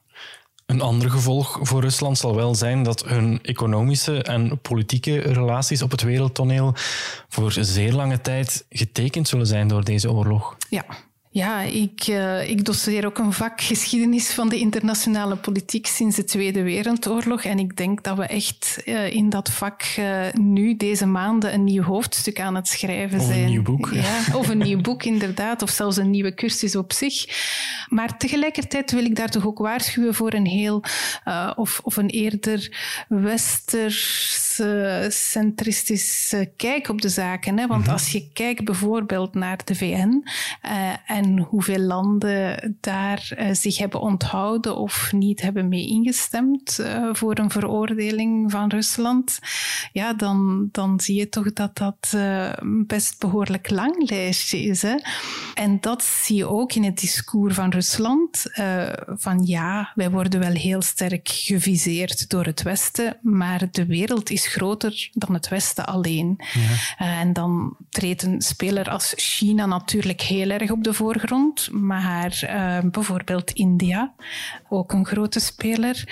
Een 0.66 0.80
ander 0.80 1.10
gevolg 1.10 1.58
voor 1.62 1.80
Rusland 1.80 2.18
zal 2.18 2.34
wel 2.34 2.54
zijn 2.54 2.82
dat 2.82 3.04
hun 3.04 3.38
economische 3.42 4.22
en 4.22 4.60
politieke 4.60 5.18
relaties 5.18 5.82
op 5.82 5.90
het 5.90 6.02
wereldtoneel 6.02 6.72
voor 7.28 7.52
zeer 7.52 7.92
lange 7.92 8.20
tijd 8.20 8.66
getekend 8.70 9.28
zullen 9.28 9.46
zijn 9.46 9.68
door 9.68 9.84
deze 9.84 10.12
oorlog. 10.12 10.56
Ja, 10.68 10.84
ja, 11.34 11.60
ik, 11.60 12.06
uh, 12.06 12.50
ik 12.50 12.64
doseer 12.64 13.06
ook 13.06 13.18
een 13.18 13.32
vak 13.32 13.60
geschiedenis 13.60 14.30
van 14.30 14.48
de 14.48 14.58
internationale 14.58 15.36
politiek 15.36 15.86
sinds 15.86 16.16
de 16.16 16.24
Tweede 16.24 16.62
Wereldoorlog. 16.62 17.44
En 17.44 17.58
ik 17.58 17.76
denk 17.76 18.02
dat 18.02 18.16
we 18.16 18.24
echt 18.24 18.82
uh, 18.84 19.12
in 19.12 19.30
dat 19.30 19.50
vak 19.50 19.82
uh, 19.98 20.32
nu 20.32 20.76
deze 20.76 21.06
maanden 21.06 21.54
een 21.54 21.64
nieuw 21.64 21.82
hoofdstuk 21.82 22.40
aan 22.40 22.54
het 22.54 22.68
schrijven 22.68 23.20
zijn. 23.20 23.30
Of 23.30 23.44
een 23.44 23.50
nieuw 23.50 23.62
boek. 23.62 23.90
Ja, 23.92 24.36
of 24.36 24.48
een 24.48 24.58
nieuw 24.58 24.80
boek 24.80 25.02
inderdaad, 25.02 25.62
of 25.62 25.70
zelfs 25.70 25.96
een 25.96 26.10
nieuwe 26.10 26.34
cursus 26.34 26.76
op 26.76 26.92
zich. 26.92 27.24
Maar 27.88 28.18
tegelijkertijd 28.18 28.90
wil 28.90 29.04
ik 29.04 29.16
daar 29.16 29.30
toch 29.30 29.46
ook 29.46 29.58
waarschuwen 29.58 30.14
voor 30.14 30.32
een 30.32 30.46
heel, 30.46 30.82
of, 31.56 31.80
of 31.82 31.96
een 31.96 32.08
eerder 32.08 32.76
westers 33.08 34.53
centristische 35.08 36.52
kijk 36.56 36.88
op 36.88 37.00
de 37.00 37.08
zaken. 37.08 37.58
Hè? 37.58 37.66
Want 37.66 37.80
mm 37.80 37.86
-hmm. 37.86 37.92
als 37.92 38.12
je 38.12 38.28
kijkt 38.32 38.64
bijvoorbeeld 38.64 39.34
naar 39.34 39.60
de 39.64 39.74
VN 39.74 40.22
en 41.06 41.24
en 41.24 41.38
hoeveel 41.38 41.78
landen 41.78 42.76
daar 42.80 43.28
uh, 43.38 43.48
zich 43.52 43.78
hebben 43.78 44.00
onthouden 44.00 44.76
of 44.76 45.12
niet 45.12 45.40
hebben 45.40 45.68
mee 45.68 45.86
ingestemd 45.86 46.78
uh, 46.80 47.08
voor 47.12 47.38
een 47.38 47.50
veroordeling 47.50 48.50
van 48.50 48.70
Rusland, 48.70 49.38
ja, 49.92 50.12
dan, 50.12 50.68
dan 50.72 51.00
zie 51.00 51.18
je 51.18 51.28
toch 51.28 51.52
dat 51.52 51.76
dat 51.76 52.16
best 52.86 53.18
behoorlijk 53.18 53.70
lang 53.70 54.10
lijstje 54.10 54.62
is. 54.62 54.82
Hè? 54.82 54.94
En 55.54 55.80
dat 55.80 56.02
zie 56.02 56.36
je 56.36 56.46
ook 56.46 56.72
in 56.72 56.84
het 56.84 56.98
discours 56.98 57.54
van 57.54 57.70
Rusland, 57.70 58.44
van 59.06 59.42
ja, 59.44 59.92
wij 59.94 60.10
worden 60.10 60.40
wel 60.40 60.52
heel 60.52 60.82
sterk 60.82 61.28
geviseerd 61.28 62.30
door 62.30 62.44
het 62.44 62.62
Westen, 62.62 63.16
maar 63.22 63.68
de 63.70 63.86
wereld 63.86 64.30
is 64.30 64.43
groter 64.46 65.10
dan 65.12 65.34
het 65.34 65.48
Westen 65.48 65.86
alleen. 65.86 66.40
Ja. 66.98 67.20
en 67.20 67.32
dan 67.32 67.76
treedt 67.90 68.22
een 68.22 68.40
speler 68.40 68.90
als 68.90 69.12
China 69.16 69.66
natuurlijk 69.66 70.20
heel 70.20 70.50
erg 70.50 70.70
op 70.70 70.84
de 70.84 70.92
voorgrond 70.92 71.12
voorgrond, 71.14 71.70
maar 71.72 72.40
uh, 72.44 72.90
bijvoorbeeld 72.90 73.50
India, 73.50 74.12
ook 74.68 74.92
een 74.92 75.06
grote 75.06 75.40
speler, 75.40 76.08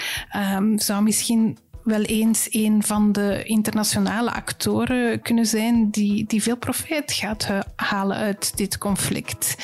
um, 0.57 0.79
zou 0.79 1.03
misschien 1.03 1.59
wel 1.85 2.03
eens 2.03 2.49
een 2.51 2.83
van 2.83 3.13
de 3.13 3.43
internationale 3.43 4.33
actoren 4.33 5.23
kunnen 5.23 5.47
zijn 5.47 5.91
die, 5.91 6.25
die 6.27 6.43
veel 6.43 6.57
profijt 6.57 7.13
gaat 7.13 7.49
halen 7.77 8.17
uit 8.17 8.57
dit 8.57 8.79
conflict. 8.79 9.57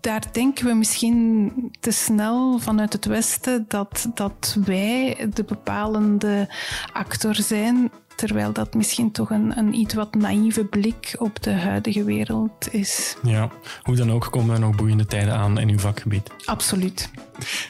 Daar 0.00 0.22
denken 0.32 0.66
we 0.66 0.74
misschien 0.74 1.52
te 1.80 1.90
snel 1.90 2.58
vanuit 2.58 2.92
het 2.92 3.04
Westen 3.04 3.64
dat, 3.68 4.08
dat 4.14 4.56
wij 4.64 5.28
de 5.34 5.44
bepalende 5.44 6.48
actor 6.92 7.34
zijn 7.34 7.90
terwijl 8.26 8.52
dat 8.52 8.74
misschien 8.74 9.12
toch 9.12 9.30
een, 9.30 9.58
een 9.58 9.74
iets 9.74 9.94
wat 9.94 10.14
naïeve 10.14 10.64
blik 10.64 11.14
op 11.18 11.42
de 11.42 11.52
huidige 11.52 12.04
wereld 12.04 12.68
is. 12.70 13.16
Ja, 13.22 13.50
hoe 13.82 13.96
dan 13.96 14.12
ook 14.12 14.28
komen 14.30 14.54
er 14.54 14.60
nog 14.60 14.76
boeiende 14.76 15.06
tijden 15.06 15.34
aan 15.34 15.58
in 15.58 15.68
uw 15.68 15.78
vakgebied. 15.78 16.30
Absoluut. 16.44 17.10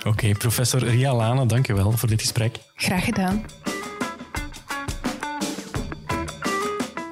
Oké, 0.06 0.32
professor 0.32 0.84
Ria 0.84 1.14
Lane, 1.14 1.46
dank 1.46 1.66
je 1.66 1.74
wel 1.74 1.92
voor 1.92 2.08
dit 2.08 2.20
gesprek. 2.20 2.58
Graag 2.74 3.04
gedaan. 3.04 3.44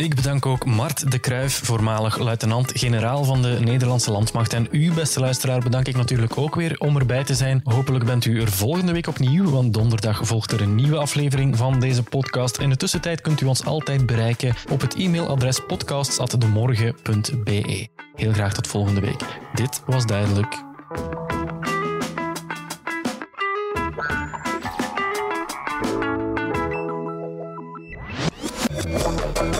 Ik 0.01 0.15
bedank 0.15 0.47
ook 0.47 0.65
Mart 0.65 1.11
de 1.11 1.19
Kruijf, 1.19 1.61
voormalig 1.65 2.19
luitenant-generaal 2.19 3.25
van 3.25 3.43
de 3.43 3.59
Nederlandse 3.61 4.11
landmacht. 4.11 4.53
En 4.53 4.69
u, 4.71 4.93
beste 4.93 5.21
luisteraar, 5.21 5.61
bedank 5.61 5.89
ik 5.89 5.97
natuurlijk 5.97 6.39
ook 6.39 6.55
weer 6.55 6.79
om 6.79 6.97
erbij 6.97 7.25
te 7.25 7.35
zijn. 7.35 7.61
Hopelijk 7.65 8.05
bent 8.05 8.25
u 8.25 8.41
er 8.41 8.51
volgende 8.51 8.93
week 8.93 9.07
opnieuw, 9.07 9.51
want 9.51 9.75
donderdag 9.75 10.27
volgt 10.27 10.53
er 10.53 10.61
een 10.61 10.75
nieuwe 10.75 10.97
aflevering 10.97 11.57
van 11.57 11.81
deze 11.81 12.03
podcast. 12.03 12.59
In 12.59 12.71
de 12.71 12.77
tussentijd 12.77 13.21
kunt 13.21 13.41
u 13.41 13.47
ons 13.47 13.65
altijd 13.65 14.07
bereiken 14.07 14.55
op 14.71 14.81
het 14.81 14.95
e-mailadres 14.95 15.61
podcasts.demorgen.be. 15.67 17.89
Heel 18.15 18.33
graag 18.33 18.55
tot 18.55 18.67
volgende 18.67 19.01
week. 19.01 19.41
Dit 19.55 19.83
was 19.87 20.07
duidelijk. 20.07 20.63